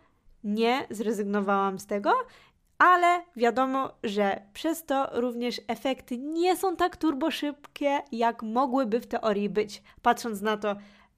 nie 0.45 0.87
zrezygnowałam 0.91 1.79
z 1.79 1.87
tego 1.87 2.13
ale 2.83 3.23
wiadomo, 3.37 3.91
że 4.05 4.43
przez 4.53 4.85
to 4.85 5.21
również 5.21 5.61
efekty 5.69 6.19
nie 6.19 6.57
są 6.57 6.77
tak 6.77 6.97
turbo 6.97 7.31
szybkie, 7.31 7.99
jak 8.13 8.43
mogłyby 8.43 9.01
w 9.01 9.07
teorii 9.07 9.49
być, 9.49 9.83
patrząc 10.03 10.41
na 10.41 10.57
to, 10.57 10.77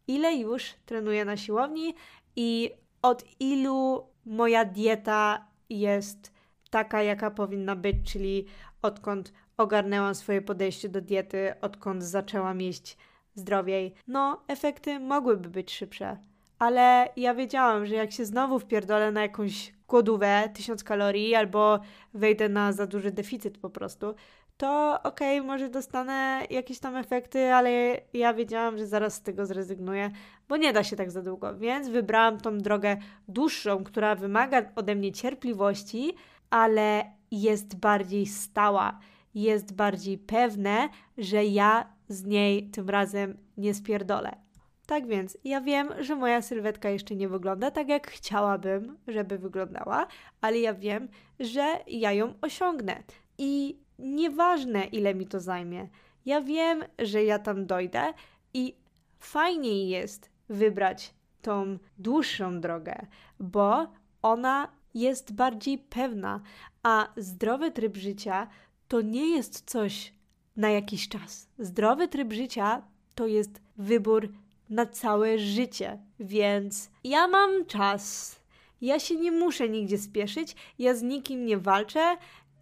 ile 0.09 0.35
już 0.35 0.75
trenuję 0.87 1.25
na 1.25 1.37
siłowni 1.37 1.95
i 2.37 2.71
od 3.03 3.25
ilu 3.41 4.07
moja 4.27 4.65
dieta 4.65 5.49
jest 5.71 6.33
taka, 6.71 7.03
jaka 7.03 7.31
powinna 7.31 7.77
być, 7.77 8.13
czyli 8.13 8.47
odkąd 8.83 9.33
ogarnęłam 9.57 10.15
swoje 10.15 10.43
podejście 10.43 10.89
do 10.89 11.01
diety, 11.01 11.53
odkąd 11.61 12.03
zaczęłam 12.03 12.61
jeść 12.61 12.97
zdrowiej. 13.35 13.95
No, 14.09 14.43
efekty 14.49 15.01
mogłyby 15.01 15.49
być 15.49 15.75
szybsze, 15.75 16.17
ale 16.59 17.09
ja 17.17 17.35
wiedziałam, 17.35 17.87
że 17.87 17.95
jak 17.95 18.13
się 18.13 18.25
znowu 18.25 18.59
wpierdolę 18.59 19.13
na 19.13 19.23
jakąś 19.23 19.74
głodówę, 19.95 20.49
1000 20.55 20.85
kalorii, 20.85 21.35
albo 21.35 21.81
wejdę 22.15 22.49
na 22.49 22.73
za 22.73 22.87
duży 22.87 23.11
deficyt 23.11 23.59
po 23.59 23.71
prostu, 23.71 24.15
to 24.57 24.99
okej, 25.03 25.39
okay, 25.39 25.47
może 25.47 25.69
dostanę 25.69 26.43
jakieś 26.51 26.79
tam 26.79 26.97
efekty, 26.97 27.53
ale 27.53 28.01
ja 28.13 28.35
wiedziałam, 28.35 28.79
że 28.79 28.87
zaraz 28.87 29.15
z 29.15 29.23
tego 29.23 29.47
zrezygnuję, 29.47 30.11
bo 30.49 30.57
nie 30.57 30.73
da 30.73 30.85
się 30.85 30.97
tak 30.97 31.11
za 31.11 31.23
długo. 31.23 31.59
Więc 31.59 31.89
wybrałam 31.89 32.41
tą 32.41 32.59
drogę 32.59 32.97
dłuższą, 33.29 33.85
która 33.85 34.15
wymaga 34.15 34.63
ode 34.77 34.95
mnie 34.95 35.13
cierpliwości, 35.13 36.15
ale 36.51 37.05
jest 37.31 37.77
bardziej 37.77 38.27
stała, 38.27 38.99
jest 39.35 39.75
bardziej 39.75 40.19
pewne, 40.19 40.89
że 41.19 41.45
ja 41.45 41.87
z 42.09 42.25
niej 42.25 42.71
tym 42.71 42.91
razem 42.91 43.37
nie 43.57 43.75
spierdolę. 43.75 44.37
Tak 44.87 45.07
więc 45.07 45.39
ja 45.45 45.61
wiem, 45.61 45.89
że 46.01 46.17
moja 46.17 46.43
sylwetka 46.43 46.91
jeszcze 46.91 47.17
nie 47.17 47.29
wygląda 47.29 47.71
tak, 47.71 47.89
jak 47.89 48.11
chciałabym, 48.11 48.99
żeby 49.09 49.39
wyglądała, 49.39 50.07
ale 50.41 50.59
ja 50.59 50.75
wiem, 50.75 51.09
że 51.41 51.79
ja 51.87 52.13
ją 52.13 52.35
osiągnę. 52.41 53.03
I 53.39 53.79
nieważne, 53.99 54.85
ile 54.85 55.15
mi 55.15 55.27
to 55.27 55.41
zajmie, 55.41 55.89
ja 56.27 56.41
wiem, 56.41 56.85
że 56.99 57.25
ja 57.25 57.39
tam 57.39 57.67
dojdę 57.67 58.13
i 58.55 58.75
fajniej 59.19 59.89
jest 59.89 60.31
wybrać 60.49 61.15
tą 61.43 61.79
dłuższą 61.99 62.61
drogę, 62.61 63.07
bo 63.41 63.87
ona 64.23 64.69
jest 64.95 65.35
bardziej 65.35 65.79
pewna, 65.79 66.41
a 66.83 67.09
zdrowy 67.17 67.71
tryb 67.71 67.97
życia 67.97 68.49
to 68.89 69.01
nie 69.01 69.31
jest 69.31 69.71
coś 69.71 70.15
na 70.57 70.71
jakiś 70.71 71.09
czas. 71.09 71.49
Zdrowy 71.59 72.09
tryb 72.09 72.33
życia 72.33 72.83
to 73.15 73.27
jest 73.27 73.61
wybór 73.77 74.29
na 74.71 74.87
całe 74.87 75.39
życie, 75.39 75.99
więc 76.21 76.91
ja 77.05 77.29
mam 77.29 77.67
czas. 77.67 78.37
Ja 78.81 78.99
się 78.99 79.17
nie 79.17 79.33
muszę 79.33 79.69
nigdzie 79.69 79.99
spieszyć, 79.99 80.57
ja 80.79 80.95
z 80.95 81.03
nikim 81.03 81.47
nie 81.47 81.59
walczę, 81.59 82.17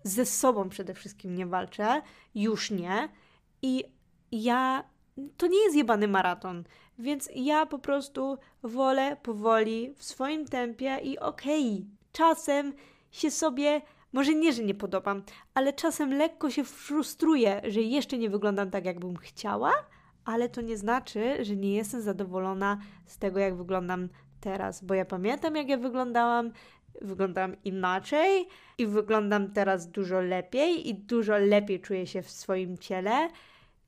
ze 0.04 0.26
sobą 0.26 0.68
przede 0.68 0.94
wszystkim 0.94 1.34
nie 1.34 1.46
walczę, 1.46 2.02
już 2.34 2.70
nie. 2.70 3.08
I 3.62 3.84
ja. 4.32 4.84
To 5.36 5.46
nie 5.46 5.64
jest 5.64 5.76
jebany 5.76 6.08
maraton, 6.08 6.64
więc 6.98 7.28
ja 7.34 7.66
po 7.66 7.78
prostu 7.78 8.38
wolę 8.62 9.16
powoli, 9.22 9.94
w 9.96 10.04
swoim 10.04 10.44
tempie 10.44 10.98
i 11.02 11.18
okej, 11.18 11.72
okay, 11.72 11.86
czasem 12.12 12.72
się 13.10 13.30
sobie 13.30 13.80
może 14.12 14.34
nie, 14.34 14.52
że 14.52 14.64
nie 14.64 14.74
podobam, 14.74 15.22
ale 15.54 15.72
czasem 15.72 16.14
lekko 16.14 16.50
się 16.50 16.64
frustruję, 16.64 17.60
że 17.68 17.80
jeszcze 17.80 18.18
nie 18.18 18.30
wyglądam 18.30 18.70
tak, 18.70 18.84
jakbym 18.84 19.16
chciała, 19.16 19.72
ale 20.24 20.48
to 20.48 20.60
nie 20.60 20.76
znaczy, 20.76 21.44
że 21.44 21.56
nie 21.56 21.74
jestem 21.74 22.02
zadowolona 22.02 22.78
z 23.06 23.18
tego, 23.18 23.40
jak 23.40 23.56
wyglądam 23.56 24.08
teraz, 24.40 24.84
bo 24.84 24.94
ja 24.94 25.04
pamiętam, 25.04 25.56
jak 25.56 25.68
ja 25.68 25.76
wyglądałam, 25.76 26.52
wyglądam 27.02 27.56
inaczej 27.64 28.46
i 28.78 28.86
wyglądam 28.86 29.52
teraz 29.52 29.90
dużo 29.90 30.20
lepiej 30.20 30.88
i 30.88 30.94
dużo 30.94 31.38
lepiej 31.38 31.80
czuję 31.80 32.06
się 32.06 32.22
w 32.22 32.30
swoim 32.30 32.78
ciele. 32.78 33.28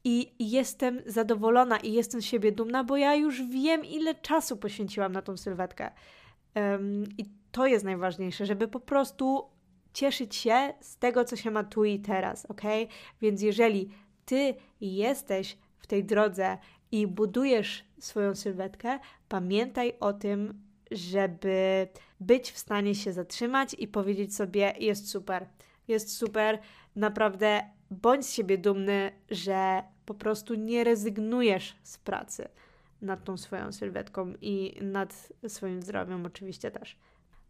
I 0.05 0.35
jestem 0.39 1.01
zadowolona 1.07 1.77
i 1.77 1.93
jestem 1.93 2.23
z 2.23 2.25
siebie 2.25 2.53
dumna, 2.53 2.85
bo 2.85 2.97
ja 2.97 3.15
już 3.15 3.43
wiem, 3.43 3.85
ile 3.85 4.15
czasu 4.15 4.57
poświęciłam 4.57 5.13
na 5.13 5.23
tą 5.23 5.37
sylwetkę. 5.37 5.91
Um, 6.55 7.05
I 7.19 7.25
to 7.53 7.67
jest 7.67 7.85
najważniejsze, 7.85 8.47
żeby 8.47 8.69
po 8.69 8.81
prostu 8.81 9.45
cieszyć 9.93 10.35
się 10.37 10.75
z 10.81 10.97
tego, 10.97 11.25
co 11.25 11.37
się 11.37 11.51
ma 11.51 11.65
tu 11.65 11.85
i 11.85 12.01
teraz, 12.01 12.47
ok? 12.47 12.63
Więc 13.21 13.43
jeżeli 13.43 13.91
ty 14.25 14.55
jesteś 14.81 15.57
w 15.85 15.87
tej 15.87 16.05
drodze 16.05 16.59
i 16.93 17.07
budujesz 17.07 17.85
swoją 17.99 18.35
sylwetkę, 18.35 18.99
pamiętaj 19.29 19.93
o 20.01 20.13
tym, 20.13 20.63
żeby 20.91 21.89
być 22.21 22.53
w 22.53 22.59
stanie 22.59 22.95
się 22.95 23.13
zatrzymać 23.13 23.75
i 23.79 23.89
powiedzieć 23.89 24.37
sobie: 24.37 24.75
jest 24.79 25.11
super, 25.11 25.47
jest 25.89 26.17
super, 26.17 26.59
naprawdę 26.97 27.63
bądź 27.91 28.27
z 28.27 28.33
siebie 28.33 28.59
dumny, 28.59 29.13
że 29.31 29.83
po 30.07 30.15
prostu 30.15 30.55
nie 30.55 30.85
rezygnujesz 30.85 31.77
z 31.83 31.99
pracy 31.99 32.49
nad 33.03 33.25
tą 33.25 33.37
swoją 33.37 33.73
sylwetką 33.73 34.33
i 34.41 34.79
nad 34.83 35.29
swoim 35.49 35.83
zdrowiem, 35.83 36.27
oczywiście 36.27 36.71
też. 36.71 36.97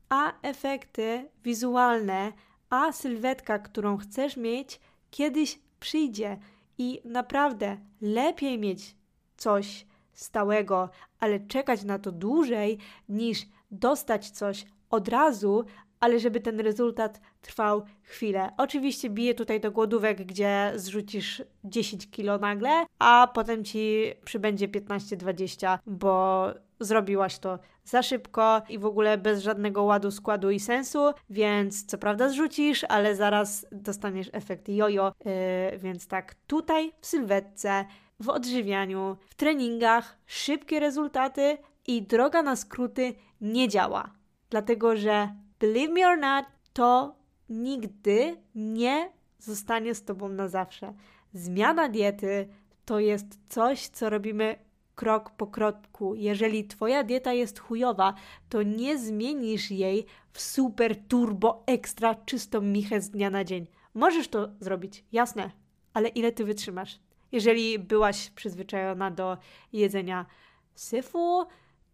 A 0.08 0.40
efekty 0.42 1.28
wizualne, 1.44 2.32
a 2.70 2.92
sylwetka, 2.92 3.58
którą 3.58 3.96
chcesz 3.96 4.36
mieć, 4.36 4.80
kiedyś 5.10 5.58
przyjdzie 5.80 6.38
I 6.78 7.00
naprawdę 7.04 7.76
lepiej 8.00 8.58
mieć 8.58 8.96
coś 9.36 9.86
stałego, 10.12 10.90
ale 11.20 11.40
czekać 11.40 11.84
na 11.84 11.98
to 11.98 12.12
dłużej, 12.12 12.78
niż 13.08 13.46
dostać 13.70 14.30
coś 14.30 14.64
od 14.90 15.08
razu, 15.08 15.64
ale 16.00 16.20
żeby 16.20 16.40
ten 16.40 16.60
rezultat 16.60 17.20
trwał 17.42 17.82
chwilę. 18.02 18.50
Oczywiście 18.56 19.10
bije 19.10 19.34
tutaj 19.34 19.60
do 19.60 19.70
głodówek, 19.70 20.26
gdzie 20.26 20.72
zrzucisz 20.76 21.42
10 21.64 22.10
kilo 22.10 22.38
nagle, 22.38 22.86
a 22.98 23.30
potem 23.34 23.64
ci 23.64 24.12
przybędzie 24.24 24.68
15-20, 24.68 25.78
bo 25.86 26.46
zrobiłaś 26.80 27.38
to 27.38 27.58
za 27.84 28.02
szybko 28.02 28.62
i 28.68 28.78
w 28.78 28.86
ogóle 28.86 29.18
bez 29.18 29.42
żadnego 29.42 29.82
ładu, 29.82 30.10
składu 30.10 30.50
i 30.50 30.60
sensu, 30.60 30.98
więc 31.30 31.86
co 31.86 31.98
prawda 31.98 32.28
zrzucisz, 32.28 32.84
ale 32.84 33.16
zaraz 33.16 33.66
dostaniesz 33.72 34.30
efekt 34.32 34.68
jojo, 34.68 35.12
yy, 35.24 35.78
więc 35.78 36.06
tak 36.06 36.34
tutaj 36.34 36.92
w 37.00 37.06
sylwetce, 37.06 37.84
w 38.20 38.28
odżywianiu, 38.28 39.16
w 39.28 39.34
treningach 39.34 40.16
szybkie 40.26 40.80
rezultaty 40.80 41.58
i 41.86 42.02
droga 42.02 42.42
na 42.42 42.56
skróty 42.56 43.14
nie 43.40 43.68
działa. 43.68 44.10
Dlatego, 44.50 44.96
że 44.96 45.28
believe 45.60 45.92
me 45.92 46.08
or 46.08 46.18
not, 46.18 46.46
to 46.72 47.16
nigdy 47.48 48.36
nie 48.54 49.10
zostanie 49.38 49.94
z 49.94 50.04
tobą 50.04 50.28
na 50.28 50.48
zawsze. 50.48 50.94
Zmiana 51.32 51.88
diety 51.88 52.48
to 52.84 53.00
jest 53.00 53.38
coś, 53.48 53.88
co 53.88 54.10
robimy 54.10 54.56
krok 54.94 55.30
po 55.30 55.46
kroku. 55.46 56.14
Jeżeli 56.14 56.64
twoja 56.64 57.04
dieta 57.04 57.32
jest 57.32 57.58
chujowa, 57.58 58.14
to 58.48 58.62
nie 58.62 58.98
zmienisz 58.98 59.70
jej 59.70 60.06
w 60.32 60.40
super 60.40 61.06
turbo 61.08 61.62
ekstra 61.66 62.14
czystą 62.14 62.60
michę 62.60 63.00
z 63.00 63.10
dnia 63.10 63.30
na 63.30 63.44
dzień. 63.44 63.66
Możesz 63.94 64.28
to 64.28 64.48
zrobić, 64.60 65.04
jasne, 65.12 65.50
ale 65.94 66.08
ile 66.08 66.32
ty 66.32 66.44
wytrzymasz? 66.44 66.98
Jeżeli 67.32 67.78
byłaś 67.78 68.30
przyzwyczajona 68.30 69.10
do 69.10 69.36
jedzenia 69.72 70.26
syfu, 70.74 71.46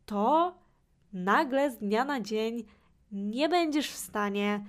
to 0.06 0.54
nagle 1.12 1.70
z 1.70 1.78
dnia 1.78 2.04
na 2.04 2.20
dzień 2.20 2.64
nie 3.12 3.48
będziesz 3.48 3.90
w 3.90 3.96
stanie 3.96 4.64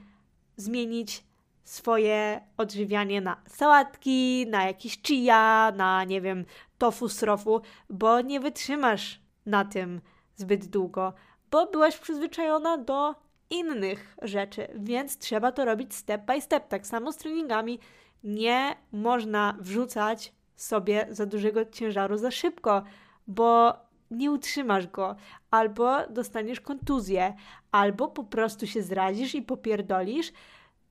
zmienić 0.58 1.24
swoje 1.64 2.42
odżywianie 2.58 3.22
na 3.22 3.42
sałatki, 3.48 4.46
na 4.50 4.64
jakieś 4.64 5.02
chia, 5.02 5.72
na 5.76 6.04
nie 6.04 6.22
wiem, 6.22 6.46
tofu 6.82 7.10
srofu, 7.10 7.62
bo 7.90 8.22
nie 8.22 8.40
wytrzymasz 8.40 9.22
na 9.46 9.66
tym 9.66 10.02
zbyt 10.36 10.66
długo, 10.66 11.14
bo 11.52 11.66
byłaś 11.66 11.98
przyzwyczajona 11.98 12.78
do 12.78 13.16
innych 13.50 14.16
rzeczy, 14.22 14.68
więc 14.76 15.18
trzeba 15.18 15.52
to 15.52 15.66
robić 15.66 15.96
step 15.96 16.26
by 16.26 16.42
step. 16.42 16.68
Tak 16.68 16.88
samo 16.88 17.12
z 17.12 17.18
treningami 17.18 17.80
nie 18.24 18.76
można 18.92 19.58
wrzucać 19.60 20.34
sobie 20.56 21.08
za 21.10 21.26
dużego 21.26 21.66
ciężaru 21.66 22.18
za 22.18 22.32
szybko, 22.32 22.84
bo 23.28 23.76
nie 24.12 24.32
utrzymasz 24.32 24.88
go, 24.88 25.16
albo 25.52 26.08
dostaniesz 26.10 26.62
kontuzję, 26.62 27.34
albo 27.72 28.08
po 28.08 28.24
prostu 28.24 28.68
się 28.68 28.84
zrazisz 28.84 29.36
i 29.36 29.42
popierdolisz 29.42 30.32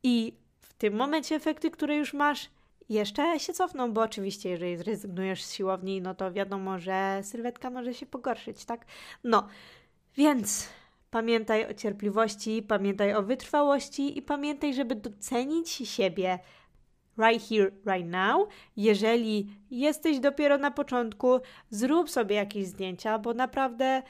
i 0.02 0.32
w 0.60 0.74
tym 0.74 0.96
momencie 0.96 1.34
efekty, 1.34 1.70
które 1.70 1.96
już 1.96 2.14
masz, 2.14 2.50
jeszcze 2.90 3.40
się 3.40 3.52
cofną, 3.52 3.92
bo 3.92 4.00
oczywiście, 4.00 4.50
jeżeli 4.50 4.76
zrezygnujesz 4.76 5.44
z 5.44 5.52
siłowni, 5.52 6.00
no 6.02 6.14
to 6.14 6.32
wiadomo, 6.32 6.78
że 6.78 7.20
sylwetka 7.22 7.70
może 7.70 7.94
się 7.94 8.06
pogorszyć, 8.06 8.64
tak? 8.64 8.86
No, 9.24 9.48
więc 10.16 10.68
pamiętaj 11.10 11.66
o 11.66 11.74
cierpliwości, 11.74 12.62
pamiętaj 12.62 13.14
o 13.14 13.22
wytrwałości 13.22 14.18
i 14.18 14.22
pamiętaj, 14.22 14.74
żeby 14.74 14.94
docenić 14.94 15.70
siebie 15.70 16.38
right 17.18 17.48
here, 17.48 17.70
right 17.86 18.10
now. 18.10 18.48
Jeżeli 18.76 19.56
jesteś 19.70 20.20
dopiero 20.20 20.58
na 20.58 20.70
początku, 20.70 21.40
zrób 21.70 22.10
sobie 22.10 22.36
jakieś 22.36 22.66
zdjęcia, 22.66 23.18
bo 23.18 23.34
naprawdę 23.34 24.02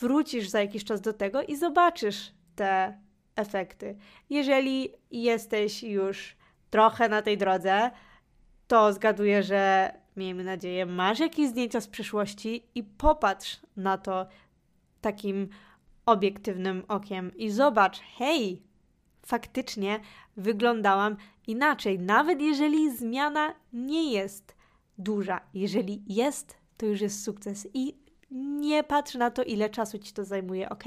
wrócisz 0.00 0.48
za 0.48 0.60
jakiś 0.60 0.84
czas 0.84 1.00
do 1.00 1.12
tego 1.12 1.42
i 1.42 1.56
zobaczysz 1.56 2.32
te 2.56 2.98
efekty. 3.36 3.96
Jeżeli 4.30 4.88
jesteś 5.10 5.82
już 5.82 6.36
trochę 6.70 7.08
na 7.08 7.22
tej 7.22 7.38
drodze, 7.38 7.90
to 8.72 8.92
zgaduję, 8.92 9.42
że 9.42 9.92
miejmy 10.16 10.44
nadzieję, 10.44 10.86
masz 10.86 11.18
jakieś 11.18 11.48
zdjęcia 11.48 11.80
z 11.80 11.88
przeszłości 11.88 12.62
i 12.74 12.82
popatrz 12.84 13.60
na 13.76 13.98
to 13.98 14.26
takim 15.00 15.48
obiektywnym 16.06 16.84
okiem 16.88 17.36
i 17.36 17.50
zobacz, 17.50 18.00
hej, 18.00 18.62
faktycznie 19.26 20.00
wyglądałam 20.36 21.16
inaczej, 21.46 21.98
nawet 21.98 22.40
jeżeli 22.40 22.96
zmiana 22.96 23.54
nie 23.72 24.12
jest 24.12 24.56
duża. 24.98 25.40
Jeżeli 25.54 26.02
jest, 26.06 26.56
to 26.76 26.86
już 26.86 27.00
jest 27.00 27.24
sukces 27.24 27.68
i 27.74 27.96
nie 28.32 28.84
patrz 28.84 29.14
na 29.14 29.30
to, 29.30 29.42
ile 29.42 29.70
czasu 29.70 29.98
ci 29.98 30.12
to 30.12 30.24
zajmuje, 30.24 30.68
ok? 30.68 30.84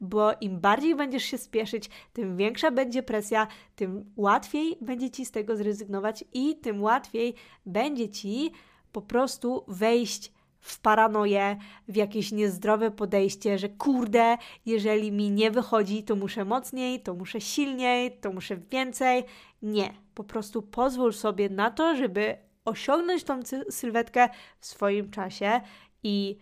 Bo 0.00 0.30
im 0.40 0.60
bardziej 0.60 0.94
będziesz 0.94 1.24
się 1.24 1.38
spieszyć, 1.38 1.90
tym 2.12 2.36
większa 2.36 2.70
będzie 2.70 3.02
presja, 3.02 3.46
tym 3.76 4.12
łatwiej 4.16 4.78
będzie 4.80 5.10
ci 5.10 5.26
z 5.26 5.30
tego 5.30 5.56
zrezygnować 5.56 6.24
i 6.32 6.56
tym 6.56 6.82
łatwiej 6.82 7.34
będzie 7.66 8.08
ci 8.08 8.50
po 8.92 9.02
prostu 9.02 9.64
wejść 9.68 10.32
w 10.60 10.80
paranoję, 10.80 11.56
w 11.88 11.96
jakieś 11.96 12.32
niezdrowe 12.32 12.90
podejście, 12.90 13.58
że 13.58 13.68
kurde, 13.68 14.36
jeżeli 14.66 15.12
mi 15.12 15.30
nie 15.30 15.50
wychodzi, 15.50 16.04
to 16.04 16.16
muszę 16.16 16.44
mocniej, 16.44 17.02
to 17.02 17.14
muszę 17.14 17.40
silniej, 17.40 18.18
to 18.18 18.32
muszę 18.32 18.56
więcej. 18.56 19.24
Nie, 19.62 19.94
po 20.14 20.24
prostu 20.24 20.62
pozwól 20.62 21.12
sobie 21.12 21.48
na 21.48 21.70
to, 21.70 21.96
żeby 21.96 22.36
osiągnąć 22.64 23.24
tą 23.24 23.40
sylwetkę 23.70 24.28
w 24.60 24.66
swoim 24.66 25.10
czasie 25.10 25.60
i 26.02 26.38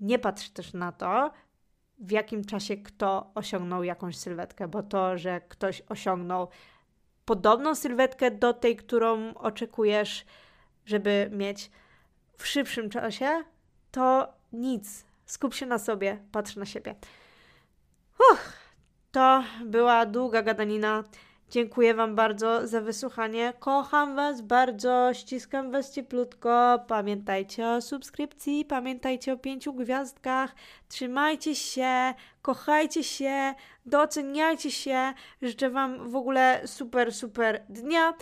nie 0.00 0.18
patrz 0.18 0.50
też 0.50 0.72
na 0.72 0.92
to, 0.92 1.30
w 1.98 2.10
jakim 2.10 2.44
czasie 2.44 2.76
kto 2.76 3.30
osiągnął 3.34 3.84
jakąś 3.84 4.16
sylwetkę, 4.16 4.68
bo 4.68 4.82
to, 4.82 5.18
że 5.18 5.40
ktoś 5.40 5.82
osiągnął 5.88 6.48
podobną 7.24 7.74
sylwetkę 7.74 8.30
do 8.30 8.52
tej, 8.52 8.76
którą 8.76 9.34
oczekujesz, 9.34 10.24
żeby 10.86 11.30
mieć 11.32 11.70
w 12.36 12.46
szybszym 12.46 12.90
czasie, 12.90 13.44
to 13.90 14.32
nic. 14.52 15.04
Skup 15.26 15.54
się 15.54 15.66
na 15.66 15.78
sobie, 15.78 16.18
patrz 16.32 16.56
na 16.56 16.66
siebie. 16.66 16.94
Uff, 18.32 18.52
to 19.12 19.44
była 19.64 20.06
długa 20.06 20.42
gadanina. 20.42 21.04
Dziękuję 21.54 21.94
Wam 21.94 22.14
bardzo 22.14 22.66
za 22.66 22.80
wysłuchanie. 22.80 23.52
Kocham 23.58 24.16
Was 24.16 24.40
bardzo, 24.40 25.10
ściskam 25.12 25.70
Was 25.70 25.90
cieplutko. 25.90 26.78
Pamiętajcie 26.88 27.68
o 27.68 27.80
subskrypcji, 27.80 28.64
pamiętajcie 28.64 29.32
o 29.32 29.36
pięciu 29.36 29.74
gwiazdkach. 29.74 30.54
Trzymajcie 30.88 31.54
się, 31.54 32.14
kochajcie 32.42 33.04
się, 33.04 33.54
doceniajcie 33.86 34.70
się. 34.70 35.14
Życzę 35.42 35.70
Wam 35.70 36.10
w 36.10 36.16
ogóle 36.16 36.62
super, 36.66 37.14
super 37.14 37.62
dnia 37.68 38.14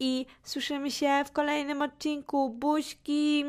i 0.00 0.26
słyszymy 0.42 0.90
się 0.90 1.22
w 1.26 1.32
kolejnym 1.32 1.82
odcinku. 1.82 2.50
Buźki! 2.50 3.44